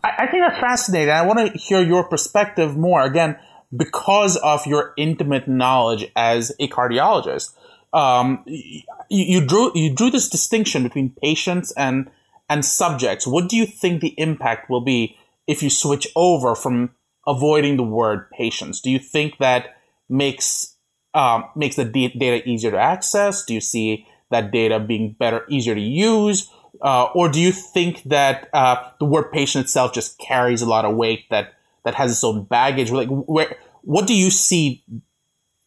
I, 0.03 0.13
I 0.19 0.27
think 0.27 0.43
that's 0.47 0.59
fascinating. 0.59 1.09
I 1.09 1.25
want 1.25 1.39
to 1.39 1.57
hear 1.57 1.81
your 1.81 2.03
perspective 2.03 2.77
more 2.77 3.01
again 3.01 3.37
because 3.75 4.37
of 4.37 4.65
your 4.67 4.93
intimate 4.97 5.47
knowledge 5.47 6.11
as 6.15 6.51
a 6.59 6.67
cardiologist. 6.67 7.55
Um, 7.91 8.43
you, 8.47 8.81
you 9.09 9.45
drew 9.45 9.71
you 9.75 9.93
drew 9.93 10.09
this 10.09 10.29
distinction 10.29 10.83
between 10.83 11.11
patients 11.21 11.71
and 11.77 12.09
and 12.49 12.65
subjects. 12.65 13.27
What 13.27 13.49
do 13.49 13.55
you 13.55 13.65
think 13.65 14.01
the 14.01 14.15
impact 14.17 14.69
will 14.69 14.81
be 14.81 15.15
if 15.47 15.61
you 15.61 15.69
switch 15.69 16.07
over 16.15 16.55
from 16.55 16.91
avoiding 17.27 17.77
the 17.77 17.83
word 17.83 18.29
patients? 18.31 18.81
Do 18.81 18.89
you 18.89 18.99
think 18.99 19.37
that 19.39 19.77
makes 20.09 20.75
um, 21.13 21.45
makes 21.55 21.75
the 21.75 21.85
d- 21.85 22.07
data 22.17 22.47
easier 22.47 22.71
to 22.71 22.77
access? 22.77 23.45
Do 23.45 23.53
you 23.53 23.61
see 23.61 24.07
that 24.31 24.51
data 24.51 24.79
being 24.79 25.13
better, 25.13 25.45
easier 25.47 25.75
to 25.75 25.81
use? 25.81 26.49
Uh, 26.81 27.05
or 27.15 27.29
do 27.29 27.39
you 27.39 27.51
think 27.51 28.03
that 28.03 28.49
uh, 28.53 28.89
the 28.99 29.05
word 29.05 29.31
patient 29.31 29.65
itself 29.65 29.93
just 29.93 30.17
carries 30.17 30.61
a 30.61 30.65
lot 30.65 30.85
of 30.85 30.95
weight 30.95 31.29
that 31.29 31.53
that 31.85 31.95
has 31.95 32.11
its 32.11 32.23
own 32.23 32.43
baggage? 32.43 32.91
Like, 32.91 33.09
where 33.09 33.55
what 33.81 34.07
do 34.07 34.15
you 34.15 34.31
see 34.31 34.83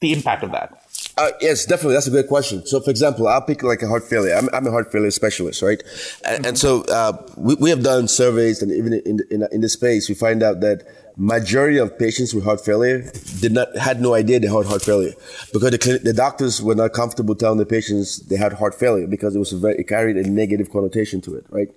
the 0.00 0.12
impact 0.12 0.42
of 0.42 0.52
that? 0.52 0.85
Uh, 1.18 1.30
yes, 1.40 1.64
definitely. 1.64 1.94
That's 1.94 2.06
a 2.06 2.10
good 2.10 2.28
question. 2.28 2.66
So, 2.66 2.78
for 2.78 2.90
example, 2.90 3.26
I'll 3.26 3.40
pick 3.40 3.62
like 3.62 3.80
a 3.80 3.88
heart 3.88 4.04
failure. 4.04 4.34
I'm, 4.34 4.50
I'm 4.52 4.66
a 4.66 4.70
heart 4.70 4.92
failure 4.92 5.10
specialist, 5.10 5.62
right? 5.62 5.82
And, 6.26 6.44
and 6.44 6.58
so 6.58 6.82
uh, 6.84 7.16
we, 7.36 7.54
we 7.54 7.70
have 7.70 7.82
done 7.82 8.06
surveys, 8.06 8.60
and 8.60 8.70
even 8.70 8.92
in, 8.92 9.20
in, 9.30 9.48
in 9.50 9.60
the 9.62 9.68
space, 9.70 10.10
we 10.10 10.14
find 10.14 10.42
out 10.42 10.60
that 10.60 10.86
majority 11.16 11.78
of 11.78 11.98
patients 11.98 12.34
with 12.34 12.44
heart 12.44 12.62
failure 12.62 13.10
did 13.40 13.52
not 13.52 13.74
had 13.78 14.02
no 14.02 14.12
idea 14.12 14.38
they 14.38 14.46
had 14.46 14.66
heart 14.66 14.82
failure 14.82 15.14
because 15.50 15.70
the, 15.70 16.00
the 16.04 16.12
doctors 16.12 16.60
were 16.60 16.74
not 16.74 16.92
comfortable 16.92 17.34
telling 17.34 17.56
the 17.56 17.64
patients 17.64 18.18
they 18.26 18.36
had 18.36 18.52
heart 18.52 18.74
failure 18.74 19.06
because 19.06 19.34
it 19.34 19.38
was 19.38 19.52
very, 19.52 19.76
it 19.76 19.88
carried 19.88 20.18
a 20.18 20.28
negative 20.28 20.70
connotation 20.70 21.22
to 21.22 21.34
it, 21.34 21.46
right? 21.48 21.68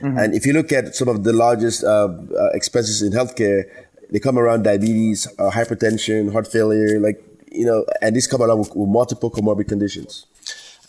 Mm-hmm. 0.00 0.18
And 0.18 0.34
if 0.34 0.44
you 0.44 0.52
look 0.52 0.72
at 0.72 0.96
some 0.96 1.06
of 1.06 1.22
the 1.22 1.32
largest 1.32 1.84
uh, 1.84 2.08
uh, 2.08 2.48
expenses 2.52 3.00
in 3.02 3.12
healthcare, 3.12 3.70
they 4.10 4.18
come 4.18 4.36
around 4.36 4.64
diabetes, 4.64 5.28
uh, 5.38 5.50
hypertension, 5.50 6.32
heart 6.32 6.50
failure, 6.50 6.98
like 6.98 7.22
you 7.52 7.64
know, 7.64 7.84
and 8.02 8.14
these 8.14 8.26
come 8.26 8.40
along 8.40 8.58
with, 8.60 8.74
with 8.74 8.88
multiple 8.88 9.30
comorbid 9.30 9.68
conditions. 9.68 10.26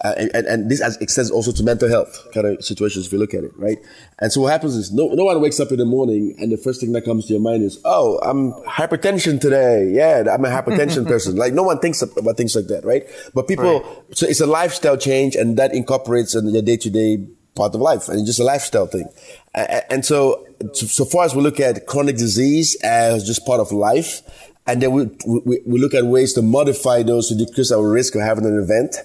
Uh, 0.02 0.14
and, 0.34 0.48
and 0.48 0.72
this 0.72 0.80
extends 1.02 1.30
also 1.30 1.52
to 1.52 1.62
mental 1.62 1.90
health 1.90 2.26
kind 2.34 2.48
of 2.48 2.64
situations 2.64 3.06
if 3.06 3.12
you 3.12 3.20
look 3.20 3.34
at 3.34 3.44
it, 3.44 3.52
right? 3.58 3.80
And 4.20 4.32
so 4.32 4.40
what 4.40 4.54
happens 4.54 4.78
is 4.78 4.94
no, 4.94 5.10
no 5.10 5.26
one 5.26 5.42
wakes 5.42 5.60
up 5.60 5.72
in 5.72 5.78
the 5.78 5.86
morning 5.86 6.36
and 6.40 6.54
the 6.54 6.58
first 6.58 6.80
thing 6.80 6.94
that 6.94 7.04
comes 7.04 7.26
to 7.26 7.34
your 7.34 7.42
mind 7.42 7.64
is, 7.64 7.82
oh, 7.84 8.18
I'm 8.24 8.54
hypertension 8.64 9.42
today. 9.42 9.92
Yeah, 9.92 10.24
I'm 10.34 10.46
a 10.46 10.48
hypertension 10.48 11.06
person. 11.08 11.36
Like 11.36 11.52
no 11.52 11.64
one 11.64 11.80
thinks 11.80 12.02
about 12.02 12.38
things 12.38 12.56
like 12.56 12.68
that, 12.68 12.86
right? 12.86 13.04
But 13.34 13.50
people, 13.50 13.82
right. 13.82 14.18
so 14.18 14.26
it's 14.26 14.40
a 14.40 14.48
lifestyle 14.48 14.96
change 14.96 15.36
and 15.36 15.58
that 15.58 15.74
incorporates 15.74 16.34
in 16.34 16.48
your 16.48 16.62
day 16.62 16.78
to 16.78 16.90
day 16.90 17.28
part 17.56 17.76
of 17.76 17.82
life 17.82 18.08
and 18.08 18.20
it's 18.20 18.28
just 18.28 18.40
a 18.40 18.46
lifestyle 18.46 18.88
thing. 18.88 19.10
And 19.54 20.06
so, 20.06 20.48
so 20.74 21.04
far 21.04 21.26
as 21.26 21.36
we 21.36 21.42
look 21.42 21.60
at 21.60 21.88
chronic 21.88 22.16
disease 22.16 22.78
as 22.84 23.26
just 23.26 23.46
part 23.46 23.60
of 23.60 23.74
life, 23.74 24.22
and 24.70 24.82
then 24.82 24.92
we, 24.92 25.10
we, 25.26 25.60
we 25.66 25.80
look 25.80 25.96
at 25.96 26.06
ways 26.06 26.34
to 26.34 26.44
modify 26.44 27.02
those 27.02 27.28
to 27.30 27.36
decrease 27.36 27.72
our 27.72 27.90
risk 27.90 28.14
of 28.16 28.22
having 28.22 28.46
an 28.46 28.60
event. 28.60 28.96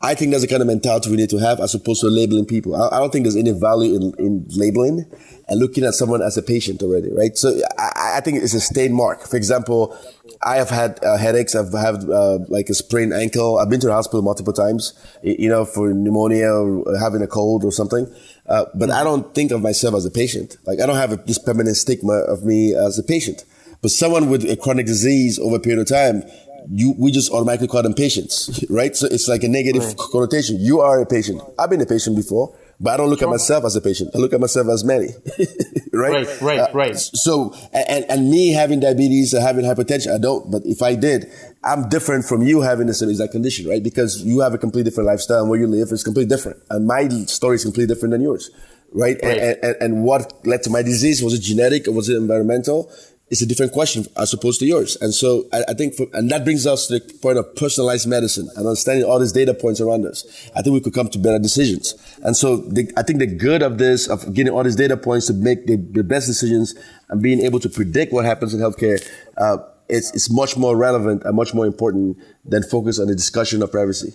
I 0.00 0.14
think 0.14 0.30
that's 0.30 0.42
the 0.42 0.48
kind 0.48 0.60
of 0.60 0.66
mentality 0.66 1.10
we 1.10 1.16
need 1.16 1.30
to 1.30 1.38
have 1.38 1.60
as 1.60 1.74
opposed 1.74 2.00
to 2.02 2.08
labeling 2.08 2.46
people. 2.46 2.74
I, 2.74 2.96
I 2.96 2.98
don't 2.98 3.10
think 3.12 3.24
there's 3.24 3.36
any 3.36 3.50
value 3.50 3.94
in, 3.96 4.14
in 4.18 4.46
labeling 4.50 5.06
and 5.48 5.60
looking 5.60 5.84
at 5.84 5.94
someone 5.94 6.22
as 6.22 6.36
a 6.36 6.42
patient 6.42 6.82
already, 6.82 7.12
right? 7.12 7.36
So 7.36 7.60
I, 7.78 8.14
I 8.16 8.20
think 8.20 8.42
it's 8.42 8.54
a 8.54 8.60
stain 8.60 8.92
mark. 8.92 9.26
For 9.26 9.36
example, 9.36 9.96
I 10.44 10.56
have 10.56 10.70
had 10.70 11.02
uh, 11.04 11.16
headaches. 11.16 11.54
I've 11.54 11.72
had 11.72 12.08
uh, 12.08 12.38
like 12.48 12.68
a 12.68 12.74
sprained 12.74 13.12
ankle. 13.12 13.58
I've 13.58 13.70
been 13.70 13.80
to 13.80 13.88
the 13.88 13.92
hospital 13.92 14.22
multiple 14.22 14.52
times, 14.52 14.92
you 15.22 15.48
know, 15.48 15.64
for 15.64 15.92
pneumonia 15.92 16.50
or 16.50 16.96
having 16.98 17.22
a 17.22 17.28
cold 17.28 17.64
or 17.64 17.72
something. 17.72 18.12
Uh, 18.46 18.66
but 18.74 18.90
I 18.90 19.02
don't 19.04 19.34
think 19.34 19.50
of 19.50 19.62
myself 19.62 19.94
as 19.94 20.04
a 20.04 20.10
patient. 20.10 20.58
Like 20.64 20.80
I 20.80 20.86
don't 20.86 20.96
have 20.96 21.12
a, 21.12 21.16
this 21.16 21.38
permanent 21.38 21.76
stigma 21.76 22.14
of 22.14 22.44
me 22.44 22.74
as 22.74 22.98
a 22.98 23.02
patient. 23.02 23.44
But 23.82 23.90
someone 23.90 24.30
with 24.30 24.48
a 24.48 24.56
chronic 24.56 24.86
disease 24.86 25.38
over 25.38 25.56
a 25.56 25.60
period 25.60 25.80
of 25.80 25.88
time, 25.88 26.22
you 26.70 26.94
we 26.98 27.10
just 27.10 27.32
automatically 27.32 27.68
call 27.68 27.82
them 27.82 27.94
patients, 27.94 28.64
right? 28.70 28.94
So 28.96 29.08
it's 29.10 29.28
like 29.28 29.42
a 29.42 29.48
negative 29.48 29.84
right. 29.84 29.96
connotation. 30.12 30.56
You 30.60 30.80
are 30.80 31.00
a 31.00 31.06
patient. 31.06 31.42
I've 31.58 31.70
been 31.70 31.80
a 31.80 31.86
patient 31.86 32.16
before, 32.16 32.56
but 32.80 32.94
I 32.94 32.96
don't 32.96 33.10
look 33.10 33.20
sure. 33.20 33.28
at 33.28 33.32
myself 33.32 33.64
as 33.64 33.76
a 33.76 33.80
patient. 33.80 34.10
I 34.14 34.18
look 34.18 34.32
at 34.32 34.40
myself 34.40 34.68
as 34.68 34.84
Manny, 34.84 35.08
right? 35.92 36.26
Right, 36.26 36.40
right, 36.40 36.58
uh, 36.60 36.68
right. 36.72 36.96
So 36.96 37.54
and 37.72 38.04
and 38.08 38.30
me 38.30 38.52
having 38.52 38.80
diabetes 38.80 39.34
or 39.34 39.40
having 39.40 39.64
hypertension, 39.64 40.14
I 40.14 40.18
don't. 40.18 40.50
But 40.50 40.62
if 40.64 40.82
I 40.82 40.94
did, 40.94 41.30
I'm 41.64 41.88
different 41.88 42.24
from 42.24 42.42
you 42.42 42.60
having 42.60 42.86
the 42.86 42.94
same 42.94 43.08
exact 43.08 43.32
condition, 43.32 43.68
right? 43.68 43.82
Because 43.82 44.22
you 44.22 44.40
have 44.40 44.54
a 44.54 44.58
completely 44.58 44.90
different 44.90 45.08
lifestyle 45.08 45.40
and 45.40 45.50
where 45.50 45.58
you 45.58 45.66
live 45.66 45.88
is 45.90 46.04
completely 46.04 46.28
different, 46.28 46.62
and 46.70 46.86
my 46.86 47.08
story 47.26 47.56
is 47.56 47.64
completely 47.64 47.92
different 47.92 48.12
than 48.12 48.22
yours. 48.22 48.50
Right? 48.94 49.16
right. 49.22 49.38
And, 49.38 49.64
and, 49.64 49.76
and 49.80 50.04
what 50.04 50.44
led 50.44 50.64
to 50.64 50.70
my 50.70 50.82
disease 50.82 51.22
was 51.22 51.32
it 51.32 51.40
genetic 51.40 51.88
or 51.88 51.92
was 51.92 52.10
it 52.10 52.16
environmental? 52.18 52.92
It's 53.32 53.40
a 53.40 53.46
different 53.46 53.72
question 53.72 54.04
as 54.18 54.34
opposed 54.34 54.60
to 54.60 54.66
yours. 54.66 54.94
And 55.00 55.14
so 55.14 55.48
I, 55.54 55.64
I 55.70 55.72
think, 55.72 55.94
for, 55.94 56.06
and 56.12 56.30
that 56.30 56.44
brings 56.44 56.66
us 56.66 56.88
to 56.88 56.98
the 56.98 57.14
point 57.14 57.38
of 57.38 57.56
personalized 57.56 58.06
medicine 58.06 58.46
and 58.56 58.66
understanding 58.66 59.06
all 59.06 59.18
these 59.18 59.32
data 59.32 59.54
points 59.54 59.80
around 59.80 60.04
us. 60.04 60.50
I 60.54 60.60
think 60.60 60.74
we 60.74 60.82
could 60.82 60.92
come 60.92 61.08
to 61.08 61.18
better 61.18 61.38
decisions. 61.38 61.94
And 62.22 62.36
so 62.36 62.56
the, 62.58 62.92
I 62.94 63.02
think 63.02 63.20
the 63.20 63.26
good 63.26 63.62
of 63.62 63.78
this, 63.78 64.06
of 64.06 64.34
getting 64.34 64.52
all 64.52 64.62
these 64.62 64.76
data 64.76 64.98
points 64.98 65.28
to 65.28 65.32
make 65.32 65.66
the, 65.66 65.76
the 65.76 66.04
best 66.04 66.26
decisions 66.26 66.74
and 67.08 67.22
being 67.22 67.40
able 67.40 67.58
to 67.60 67.70
predict 67.70 68.12
what 68.12 68.26
happens 68.26 68.52
in 68.52 68.60
healthcare, 68.60 69.02
uh, 69.38 69.56
it's, 69.88 70.14
it's 70.14 70.30
much 70.30 70.58
more 70.58 70.76
relevant 70.76 71.22
and 71.24 71.34
much 71.34 71.54
more 71.54 71.64
important 71.64 72.18
than 72.44 72.62
focus 72.62 72.98
on 72.98 73.06
the 73.06 73.14
discussion 73.14 73.62
of 73.62 73.72
privacy. 73.72 74.12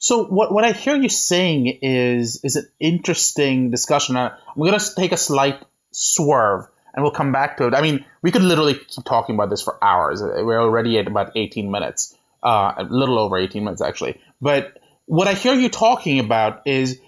So 0.00 0.24
what, 0.24 0.52
what 0.52 0.64
I 0.64 0.72
hear 0.72 0.96
you 0.96 1.08
saying 1.08 1.78
is 1.82 2.40
is 2.42 2.56
an 2.56 2.66
interesting 2.80 3.70
discussion. 3.70 4.16
I'm 4.16 4.32
going 4.56 4.76
to 4.76 4.94
take 4.96 5.12
a 5.12 5.16
slight 5.16 5.64
swerve 5.92 6.66
and 6.96 7.04
we'll 7.04 7.12
come 7.12 7.30
back 7.30 7.58
to 7.58 7.66
it. 7.66 7.74
I 7.74 7.82
mean, 7.82 8.04
we 8.22 8.32
could 8.32 8.42
literally 8.42 8.74
keep 8.74 9.04
talking 9.04 9.34
about 9.34 9.50
this 9.50 9.62
for 9.62 9.78
hours. 9.84 10.22
We're 10.22 10.60
already 10.60 10.98
at 10.98 11.06
about 11.06 11.32
18 11.36 11.70
minutes, 11.70 12.16
uh, 12.42 12.72
a 12.78 12.84
little 12.84 13.18
over 13.18 13.36
18 13.36 13.62
minutes 13.62 13.82
actually. 13.82 14.20
But 14.40 14.78
what 15.04 15.28
I 15.28 15.34
hear 15.34 15.54
you 15.54 15.68
talking 15.68 16.18
about 16.18 16.62
is 16.66 16.98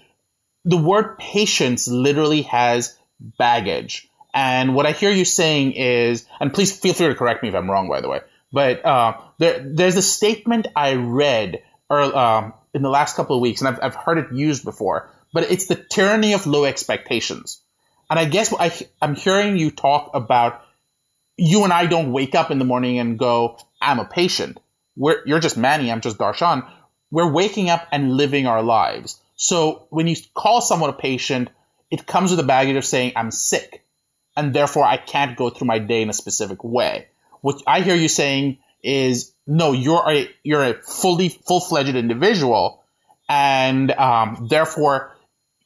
the 0.63 0.77
word 0.77 1.17
patients 1.17 1.87
literally 1.87 2.43
has 2.43 2.95
baggage. 3.19 4.07
And 4.33 4.75
what 4.75 4.85
I 4.85 4.91
hear 4.91 5.09
you 5.09 5.25
saying 5.25 5.73
is, 5.73 6.25
and 6.39 6.53
please 6.53 6.77
feel 6.77 6.93
free 6.93 7.07
to 7.07 7.15
correct 7.15 7.41
me 7.41 7.49
if 7.49 7.55
I'm 7.55 7.69
wrong, 7.69 7.89
by 7.89 8.01
the 8.01 8.09
way, 8.09 8.21
but 8.51 8.85
uh, 8.85 9.17
there, 9.39 9.59
there's 9.65 9.95
a 9.95 10.01
statement 10.01 10.67
I 10.75 10.93
read 10.95 11.63
uh, 11.89 12.51
in 12.73 12.83
the 12.83 12.89
last 12.89 13.15
couple 13.15 13.35
of 13.35 13.41
weeks, 13.41 13.61
and 13.61 13.69
I've, 13.69 13.79
I've 13.81 13.95
heard 13.95 14.19
it 14.19 14.31
used 14.31 14.63
before, 14.63 15.09
but 15.33 15.49
it's 15.51 15.65
the 15.65 15.75
tyranny 15.75 16.33
of 16.33 16.45
low 16.45 16.65
expectations. 16.65 17.61
And 18.09 18.19
I 18.19 18.25
guess 18.25 18.53
I, 18.57 18.71
I'm 19.01 19.15
hearing 19.15 19.57
you 19.57 19.71
talk 19.71 20.11
about 20.13 20.65
you 21.37 21.63
and 21.63 21.71
I 21.71 21.85
don't 21.85 22.11
wake 22.11 22.35
up 22.35 22.51
in 22.51 22.59
the 22.59 22.65
morning 22.65 22.99
and 22.99 23.17
go, 23.17 23.57
I'm 23.81 23.99
a 23.99 24.05
patient. 24.05 24.59
We're, 24.95 25.21
you're 25.25 25.39
just 25.39 25.57
Manny, 25.57 25.91
I'm 25.91 26.01
just 26.01 26.17
Darshan. 26.17 26.67
We're 27.11 27.31
waking 27.31 27.69
up 27.69 27.87
and 27.91 28.17
living 28.17 28.45
our 28.47 28.61
lives. 28.61 29.19
So 29.35 29.87
when 29.89 30.07
you 30.07 30.15
call 30.33 30.61
someone 30.61 30.89
a 30.89 30.93
patient, 30.93 31.49
it 31.89 32.05
comes 32.05 32.31
with 32.31 32.39
a 32.39 32.43
baggage 32.43 32.75
of 32.75 32.85
saying, 32.85 33.13
I'm 33.15 33.31
sick, 33.31 33.83
and 34.35 34.53
therefore 34.53 34.83
I 34.83 34.97
can't 34.97 35.37
go 35.37 35.49
through 35.49 35.67
my 35.67 35.79
day 35.79 36.01
in 36.01 36.09
a 36.09 36.13
specific 36.13 36.63
way. 36.63 37.07
What 37.41 37.63
I 37.65 37.81
hear 37.81 37.95
you 37.95 38.09
saying 38.09 38.59
is, 38.83 39.33
no, 39.47 39.71
you're 39.71 40.03
a, 40.07 40.29
you're 40.43 40.63
a 40.63 40.73
fully, 40.73 41.29
full-fledged 41.29 41.95
individual, 41.95 42.83
and 43.27 43.91
um, 43.91 44.47
therefore 44.49 45.15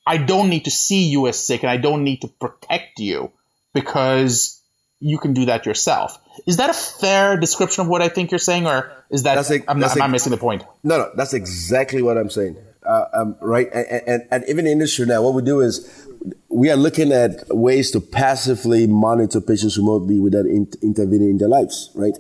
I 0.06 0.18
don't 0.18 0.50
need 0.50 0.66
to 0.66 0.72
see 0.72 1.06
you 1.10 1.28
as 1.28 1.40
sick 1.40 1.64
and 1.64 1.70
I 1.70 1.78
don't 1.78 2.04
need 2.04 2.22
to 2.22 2.28
protect 2.28 3.00
you 3.00 3.32
because 3.74 4.62
you 5.00 5.18
can 5.18 5.34
do 5.34 5.46
that 5.46 5.66
yourself. 5.66 6.18
Is 6.46 6.58
that 6.58 6.70
a 6.70 6.74
fair 6.74 7.38
description 7.38 7.82
of 7.82 7.88
what 7.88 8.02
I 8.02 8.10
think 8.10 8.32
you're 8.32 8.40
saying, 8.40 8.66
or 8.68 8.92
is 9.10 9.24
that 9.24 9.38
a, 9.38 9.64
I'm, 9.68 9.80
not, 9.80 9.96
am 9.96 10.04
I 10.04 10.08
missing 10.08 10.32
the 10.32 10.38
point? 10.38 10.64
No, 10.84 10.98
no, 10.98 11.12
that's 11.16 11.34
exactly 11.34 12.02
what 12.02 12.18
I'm 12.18 12.30
saying. 12.30 12.58
Uh, 12.86 13.06
um, 13.14 13.36
right, 13.42 13.70
and, 13.74 14.02
and, 14.08 14.28
and 14.32 14.44
even 14.48 14.66
in 14.66 14.74
industry 14.74 15.06
now, 15.06 15.22
what 15.22 15.34
we 15.34 15.42
do 15.42 15.62
is 15.62 16.08
we 16.50 16.70
are 16.70 16.76
looking 16.76 17.12
at 17.12 17.48
ways 17.50 17.92
to 17.92 18.00
passively 18.00 18.88
monitor 18.88 19.42
patients 19.42 19.78
remotely 19.78 20.20
without 20.20 20.46
in- 20.46 20.72
intervening 20.82 21.32
in 21.32 21.38
their 21.38 21.50
lives, 21.50 21.92
right? 21.96 22.14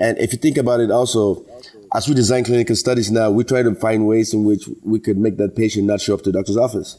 And 0.00 0.16
if 0.18 0.32
you 0.32 0.38
think 0.38 0.58
about 0.58 0.80
it, 0.80 0.90
also 0.90 1.44
as 1.94 2.08
we 2.08 2.14
design 2.14 2.44
clinical 2.44 2.76
studies 2.76 3.10
now, 3.10 3.30
we 3.30 3.44
try 3.44 3.62
to 3.62 3.74
find 3.74 4.06
ways 4.06 4.34
in 4.34 4.44
which 4.44 4.68
we 4.82 5.00
could 5.00 5.18
make 5.18 5.36
that 5.38 5.56
patient 5.56 5.86
not 5.86 6.00
show 6.00 6.14
up 6.14 6.22
to 6.22 6.30
the 6.30 6.38
doctor's 6.38 6.56
office. 6.56 6.98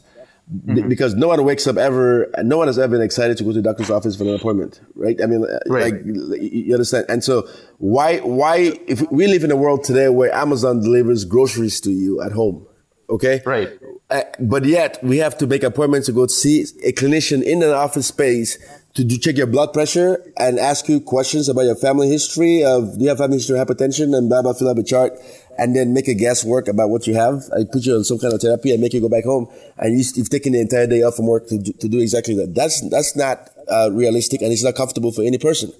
Mm-hmm. 0.51 0.89
because 0.89 1.13
no 1.13 1.27
one 1.27 1.43
wakes 1.43 1.67
up 1.67 1.77
ever, 1.77 2.27
no 2.41 2.57
one 2.57 2.65
has 2.65 2.79
ever 2.79 2.93
been 2.93 3.03
excited 3.03 3.37
to 3.37 3.43
go 3.43 3.51
to 3.51 3.57
the 3.57 3.61
doctor's 3.61 3.91
office 3.91 4.15
for 4.15 4.23
an 4.23 4.33
appointment, 4.33 4.81
right? 4.95 5.15
I 5.21 5.27
mean, 5.27 5.45
right. 5.67 5.93
like, 5.93 6.01
you 6.03 6.73
understand? 6.73 7.05
And 7.07 7.23
so 7.23 7.47
why, 7.77 8.17
why, 8.21 8.73
if 8.87 8.99
we 9.11 9.27
live 9.27 9.43
in 9.43 9.51
a 9.51 9.55
world 9.55 9.83
today 9.83 10.09
where 10.09 10.33
Amazon 10.33 10.79
delivers 10.79 11.23
groceries 11.23 11.79
to 11.81 11.91
you 11.91 12.19
at 12.23 12.31
home, 12.31 12.65
okay? 13.11 13.43
Right. 13.45 13.69
Uh, 14.09 14.23
but 14.39 14.65
yet 14.65 14.97
we 15.03 15.17
have 15.17 15.37
to 15.37 15.45
make 15.45 15.61
appointments 15.61 16.07
to 16.07 16.13
go 16.13 16.25
see 16.25 16.65
a 16.83 16.93
clinician 16.93 17.43
in 17.43 17.61
an 17.61 17.69
office 17.69 18.07
space 18.07 18.57
to 18.95 19.03
do, 19.03 19.19
check 19.19 19.37
your 19.37 19.45
blood 19.45 19.71
pressure 19.71 20.33
and 20.37 20.57
ask 20.57 20.89
you 20.89 20.99
questions 20.99 21.47
about 21.47 21.61
your 21.61 21.75
family 21.75 22.09
history 22.09 22.63
of, 22.63 22.97
do 22.97 23.03
you 23.03 23.09
have 23.09 23.19
family 23.19 23.37
history 23.37 23.59
of 23.59 23.67
hypertension 23.67 24.17
and 24.17 24.29
blah, 24.29 24.41
blah, 24.41 24.53
fill 24.53 24.69
up 24.69 24.79
a 24.79 24.83
chart 24.83 25.13
and 25.59 25.75
then 25.75 25.93
make 25.93 26.07
a 26.07 26.13
guesswork 26.13 26.67
about 26.67 26.89
what 26.89 27.05
you 27.05 27.13
have. 27.15 27.43
I 27.53 27.65
put 27.65 27.85
you 27.85 27.95
on 27.95 28.03
some 28.05 28.17
kind 28.17 28.33
of 28.33 28.41
therapy 28.41 28.71
and 28.71 28.81
make 28.81 28.93
you 28.93 29.01
go 29.01 29.09
back 29.09 29.25
home, 29.25 29.47
and 29.77 29.97
you, 29.97 30.05
have 30.17 30.29
taken 30.29 30.53
the 30.53 30.61
entire 30.61 30.87
day 30.87 31.03
off 31.03 31.15
from 31.15 31.27
work 31.27 31.47
to 31.47 31.57
do, 31.57 31.73
to 31.73 31.89
do 31.89 31.99
exactly 31.99 32.33
that. 32.35 32.55
That's 32.55 32.81
that's 32.89 33.15
not 33.15 33.49
uh, 33.67 33.89
realistic, 33.91 34.41
and 34.41 34.51
it's 34.51 34.63
not 34.63 34.75
comfortable 34.75 35.11
for 35.11 35.23
any 35.23 35.37
person. 35.37 35.71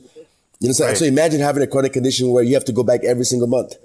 You 0.60 0.68
know, 0.68 0.86
right. 0.86 0.98
so 0.98 1.06
imagine 1.06 1.40
having 1.40 1.64
a 1.64 1.68
chronic 1.68 1.94
condition 1.94 2.32
where 2.32 2.44
you 2.44 2.54
have 2.56 2.66
to 2.66 2.74
go 2.74 2.84
back 2.84 3.06
every 3.06 3.24
single 3.24 3.48
month 3.48 3.76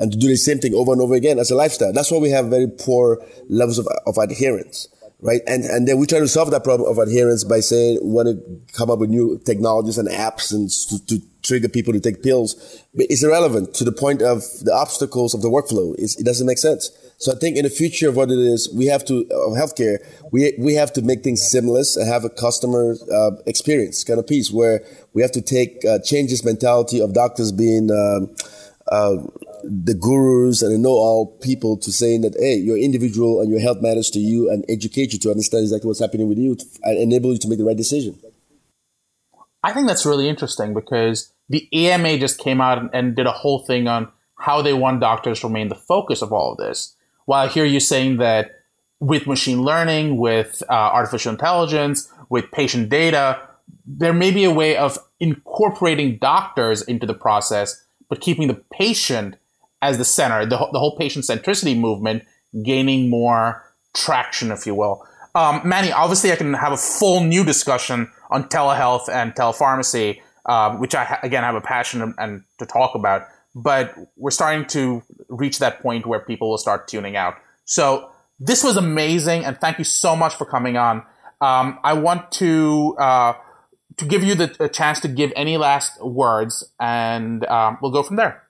and 0.00 0.10
to 0.10 0.18
do 0.18 0.26
the 0.26 0.36
same 0.36 0.58
thing 0.58 0.74
over 0.74 0.92
and 0.92 1.00
over 1.00 1.14
again 1.14 1.38
as 1.38 1.52
a 1.52 1.54
lifestyle. 1.54 1.92
That's 1.92 2.10
why 2.10 2.18
we 2.18 2.30
have 2.30 2.46
very 2.46 2.66
poor 2.66 3.24
levels 3.48 3.78
of, 3.78 3.86
of 4.04 4.18
adherence 4.18 4.88
right? 5.20 5.40
And 5.46 5.64
and 5.64 5.88
then 5.88 5.98
we 5.98 6.06
try 6.06 6.18
to 6.18 6.28
solve 6.28 6.50
that 6.50 6.64
problem 6.64 6.90
of 6.90 6.98
adherence 6.98 7.44
by 7.44 7.60
saying 7.60 7.98
we 8.02 8.10
want 8.10 8.28
to 8.28 8.76
come 8.76 8.90
up 8.90 8.98
with 8.98 9.10
new 9.10 9.40
technologies 9.44 9.98
and 9.98 10.08
apps 10.08 10.52
and 10.52 10.70
to, 10.70 11.06
to 11.06 11.26
trigger 11.42 11.68
people 11.68 11.92
to 11.92 12.00
take 12.00 12.22
pills. 12.22 12.54
But 12.94 13.06
it's 13.10 13.22
irrelevant 13.22 13.74
to 13.74 13.84
the 13.84 13.92
point 13.92 14.22
of 14.22 14.42
the 14.62 14.72
obstacles 14.72 15.34
of 15.34 15.42
the 15.42 15.48
workflow. 15.48 15.94
It's, 15.98 16.18
it 16.18 16.24
doesn't 16.24 16.46
make 16.46 16.58
sense. 16.58 16.90
So 17.18 17.32
I 17.32 17.36
think 17.36 17.56
in 17.56 17.64
the 17.64 17.70
future 17.70 18.08
of 18.08 18.16
what 18.16 18.30
it 18.30 18.38
is, 18.38 18.70
we 18.74 18.86
have 18.86 19.04
to 19.06 19.20
of 19.30 19.52
healthcare, 19.52 19.98
we 20.32 20.54
we 20.58 20.74
have 20.74 20.92
to 20.94 21.02
make 21.02 21.22
things 21.22 21.42
seamless 21.42 21.96
and 21.96 22.06
have 22.08 22.24
a 22.24 22.30
customer 22.30 22.96
uh, 23.12 23.30
experience 23.46 24.04
kind 24.04 24.18
of 24.18 24.26
piece 24.26 24.50
where 24.50 24.84
we 25.12 25.22
have 25.22 25.32
to 25.32 25.40
take 25.40 25.84
uh, 25.84 25.98
this 25.98 26.44
mentality 26.44 27.00
of 27.00 27.14
doctors 27.14 27.52
being. 27.52 27.90
Um, 27.90 28.34
uh, 28.88 29.16
the 29.68 29.94
gurus 29.94 30.62
and 30.62 30.72
the 30.72 30.78
know-all 30.78 31.38
people 31.42 31.76
to 31.78 31.92
saying 31.92 32.22
that 32.22 32.34
hey, 32.38 32.56
you're 32.56 32.76
individual 32.76 33.40
and 33.40 33.50
your 33.50 33.60
health 33.60 33.78
matters 33.80 34.10
to 34.10 34.18
you, 34.18 34.50
and 34.50 34.64
educate 34.68 35.12
you 35.12 35.18
to 35.20 35.30
understand 35.30 35.62
exactly 35.62 35.88
what's 35.88 36.00
happening 36.00 36.28
with 36.28 36.38
you, 36.38 36.56
and 36.82 36.98
enable 36.98 37.32
you 37.32 37.38
to 37.38 37.48
make 37.48 37.58
the 37.58 37.64
right 37.64 37.76
decision. 37.76 38.18
I 39.62 39.72
think 39.72 39.86
that's 39.86 40.04
really 40.04 40.28
interesting 40.28 40.74
because 40.74 41.32
the 41.48 41.68
AMA 41.72 42.18
just 42.18 42.38
came 42.38 42.60
out 42.60 42.94
and 42.94 43.16
did 43.16 43.26
a 43.26 43.32
whole 43.32 43.60
thing 43.60 43.88
on 43.88 44.10
how 44.36 44.60
they 44.60 44.74
want 44.74 45.00
doctors 45.00 45.40
to 45.40 45.46
remain 45.46 45.68
the 45.68 45.74
focus 45.74 46.20
of 46.20 46.32
all 46.32 46.52
of 46.52 46.58
this. 46.58 46.94
While 47.24 47.46
I 47.46 47.48
hear 47.48 47.64
you 47.64 47.80
saying 47.80 48.18
that 48.18 48.50
with 49.00 49.26
machine 49.26 49.62
learning, 49.62 50.18
with 50.18 50.62
uh, 50.68 50.72
artificial 50.72 51.32
intelligence, 51.32 52.12
with 52.28 52.50
patient 52.52 52.90
data, 52.90 53.40
there 53.86 54.12
may 54.12 54.30
be 54.30 54.44
a 54.44 54.52
way 54.52 54.76
of 54.76 54.98
incorporating 55.20 56.18
doctors 56.18 56.82
into 56.82 57.06
the 57.06 57.14
process, 57.14 57.82
but 58.08 58.20
keeping 58.20 58.48
the 58.48 58.62
patient 58.72 59.36
as 59.84 59.98
the 59.98 60.04
center, 60.04 60.46
the, 60.46 60.56
the 60.72 60.78
whole 60.78 60.96
patient 60.96 61.26
centricity 61.26 61.78
movement 61.78 62.24
gaining 62.64 63.10
more 63.10 63.62
traction, 63.94 64.50
if 64.50 64.66
you 64.66 64.74
will. 64.74 65.06
Um, 65.34 65.60
Manny, 65.64 65.92
obviously, 65.92 66.32
I 66.32 66.36
can 66.36 66.54
have 66.54 66.72
a 66.72 66.76
full 66.76 67.20
new 67.20 67.44
discussion 67.44 68.10
on 68.30 68.48
telehealth 68.48 69.08
and 69.08 69.34
telepharmacy, 69.34 70.22
um, 70.46 70.80
which 70.80 70.94
I, 70.94 71.18
again, 71.22 71.42
have 71.42 71.54
a 71.54 71.60
passion 71.60 72.00
and, 72.00 72.14
and 72.18 72.44
to 72.58 72.66
talk 72.66 72.94
about. 72.94 73.26
But 73.54 73.94
we're 74.16 74.30
starting 74.30 74.66
to 74.68 75.02
reach 75.28 75.58
that 75.58 75.80
point 75.80 76.06
where 76.06 76.20
people 76.20 76.50
will 76.50 76.58
start 76.58 76.88
tuning 76.88 77.14
out. 77.16 77.34
So 77.64 78.10
this 78.40 78.64
was 78.64 78.76
amazing, 78.76 79.44
and 79.44 79.60
thank 79.60 79.78
you 79.78 79.84
so 79.84 80.16
much 80.16 80.34
for 80.34 80.46
coming 80.46 80.76
on. 80.76 81.02
Um, 81.40 81.78
I 81.84 81.92
want 81.92 82.32
to 82.32 82.96
uh, 82.98 83.34
to 83.96 84.04
give 84.06 84.22
you 84.24 84.34
the 84.34 84.68
chance 84.68 85.00
to 85.00 85.08
give 85.08 85.32
any 85.36 85.56
last 85.56 86.02
words, 86.02 86.64
and 86.80 87.44
um, 87.46 87.78
we'll 87.82 87.92
go 87.92 88.02
from 88.02 88.16
there. 88.16 88.43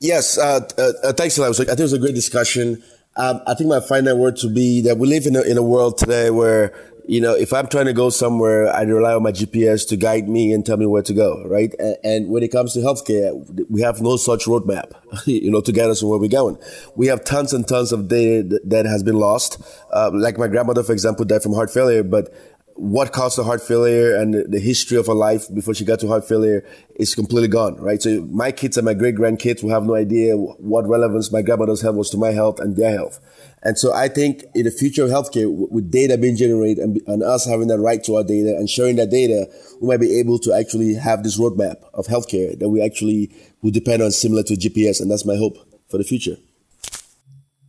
Yes, 0.00 0.38
uh, 0.38 0.66
uh, 0.78 0.92
uh 1.04 1.12
thanks 1.12 1.36
a 1.36 1.42
lot. 1.42 1.50
I 1.50 1.64
think 1.64 1.78
it 1.78 1.82
was 1.82 1.92
a 1.92 1.98
great 1.98 2.14
discussion. 2.14 2.82
Um, 3.16 3.42
I 3.46 3.54
think 3.54 3.68
my 3.68 3.80
final 3.80 4.16
word 4.16 4.36
to 4.36 4.48
be 4.48 4.80
that 4.82 4.96
we 4.96 5.08
live 5.08 5.26
in 5.26 5.36
a, 5.36 5.42
in 5.42 5.58
a 5.58 5.62
world 5.62 5.98
today 5.98 6.30
where, 6.30 6.72
you 7.06 7.20
know, 7.20 7.34
if 7.34 7.52
I'm 7.52 7.66
trying 7.66 7.86
to 7.86 7.92
go 7.92 8.08
somewhere, 8.08 8.72
I 8.72 8.82
rely 8.82 9.12
on 9.12 9.22
my 9.22 9.32
GPS 9.32 9.86
to 9.88 9.96
guide 9.96 10.26
me 10.26 10.54
and 10.54 10.64
tell 10.64 10.78
me 10.78 10.86
where 10.86 11.02
to 11.02 11.12
go, 11.12 11.44
right? 11.44 11.74
And, 11.78 11.96
and 12.02 12.28
when 12.30 12.42
it 12.42 12.50
comes 12.50 12.72
to 12.74 12.80
healthcare, 12.80 13.34
we 13.68 13.82
have 13.82 14.00
no 14.00 14.16
such 14.16 14.46
roadmap, 14.46 14.92
you 15.26 15.50
know, 15.50 15.60
to 15.60 15.72
get 15.72 15.90
us 15.90 16.02
where 16.02 16.18
we're 16.18 16.28
going. 16.28 16.56
We 16.94 17.08
have 17.08 17.22
tons 17.24 17.52
and 17.52 17.68
tons 17.68 17.92
of 17.92 18.08
data 18.08 18.58
that 18.64 18.86
has 18.86 19.02
been 19.02 19.16
lost. 19.16 19.60
Uh, 19.92 20.10
like 20.14 20.38
my 20.38 20.46
grandmother, 20.46 20.82
for 20.82 20.92
example, 20.92 21.26
died 21.26 21.42
from 21.42 21.52
heart 21.52 21.70
failure, 21.70 22.04
but 22.04 22.32
what 22.80 23.12
caused 23.12 23.36
the 23.36 23.44
heart 23.44 23.60
failure 23.60 24.16
and 24.16 24.50
the 24.50 24.58
history 24.58 24.96
of 24.96 25.06
her 25.06 25.14
life 25.14 25.52
before 25.52 25.74
she 25.74 25.84
got 25.84 26.00
to 26.00 26.08
heart 26.08 26.26
failure 26.26 26.64
is 26.96 27.14
completely 27.14 27.46
gone, 27.46 27.76
right? 27.76 28.00
So 28.00 28.22
my 28.30 28.52
kids 28.52 28.78
and 28.78 28.86
my 28.86 28.94
great 28.94 29.16
grandkids 29.16 29.62
will 29.62 29.70
have 29.70 29.84
no 29.84 29.94
idea 29.94 30.34
what 30.34 30.88
relevance 30.88 31.30
my 31.30 31.42
grandmother's 31.42 31.82
health 31.82 31.96
was 31.96 32.08
to 32.10 32.16
my 32.16 32.30
health 32.30 32.58
and 32.58 32.76
their 32.76 32.90
health. 32.90 33.20
And 33.62 33.78
so 33.78 33.92
I 33.92 34.08
think 34.08 34.44
in 34.54 34.64
the 34.64 34.70
future 34.70 35.04
of 35.04 35.10
healthcare, 35.10 35.46
with 35.70 35.90
data 35.90 36.16
being 36.16 36.36
generated 36.36 36.78
and, 36.82 36.98
and 37.06 37.22
us 37.22 37.44
having 37.44 37.68
that 37.68 37.80
right 37.80 38.02
to 38.04 38.16
our 38.16 38.24
data 38.24 38.56
and 38.56 38.70
sharing 38.70 38.96
that 38.96 39.10
data, 39.10 39.50
we 39.82 39.88
might 39.88 40.00
be 40.00 40.18
able 40.18 40.38
to 40.38 40.54
actually 40.54 40.94
have 40.94 41.22
this 41.22 41.38
roadmap 41.38 41.84
of 41.92 42.06
healthcare 42.06 42.58
that 42.58 42.70
we 42.70 42.82
actually 42.82 43.30
will 43.60 43.72
depend 43.72 44.02
on 44.02 44.10
similar 44.10 44.42
to 44.44 44.54
GPS. 44.54 45.02
And 45.02 45.10
that's 45.10 45.26
my 45.26 45.36
hope 45.36 45.58
for 45.90 45.98
the 45.98 46.04
future. 46.04 46.36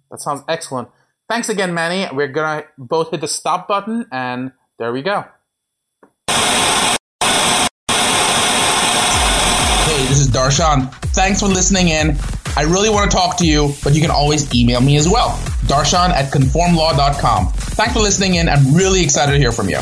That 0.10 0.22
sounds 0.22 0.44
excellent. 0.48 0.88
Thanks 1.28 1.50
again, 1.50 1.74
Manny. 1.74 2.08
We're 2.16 2.30
going 2.30 2.62
to 2.62 2.68
both 2.78 3.12
hit 3.12 3.20
the 3.20 3.28
stop 3.28 3.68
button 3.68 4.06
and 4.10 4.54
there 4.82 4.92
we 4.92 5.04
go. 5.04 5.24
Hey, 9.86 10.06
this 10.08 10.20
is 10.20 10.28
Darshan. 10.30 10.92
Thanks 11.14 11.40
for 11.40 11.46
listening 11.46 11.90
in. 11.90 12.18
I 12.58 12.64
really 12.64 12.90
want 12.90 13.12
to 13.12 13.16
talk 13.16 13.38
to 13.38 13.46
you, 13.46 13.74
but 13.84 13.94
you 13.94 14.02
can 14.02 14.10
always 14.10 14.52
email 14.56 14.82
me 14.82 14.98
as 14.98 15.08
well. 15.08 15.38
Darshan 15.68 16.10
at 16.10 16.34
conformlaw.com. 16.34 17.52
Thanks 17.54 17.94
for 17.94 18.00
listening 18.00 18.36
in. 18.36 18.50
I'm 18.50 18.74
really 18.74 19.04
excited 19.04 19.34
to 19.34 19.38
hear 19.38 19.52
from 19.52 19.70
you. 19.70 19.78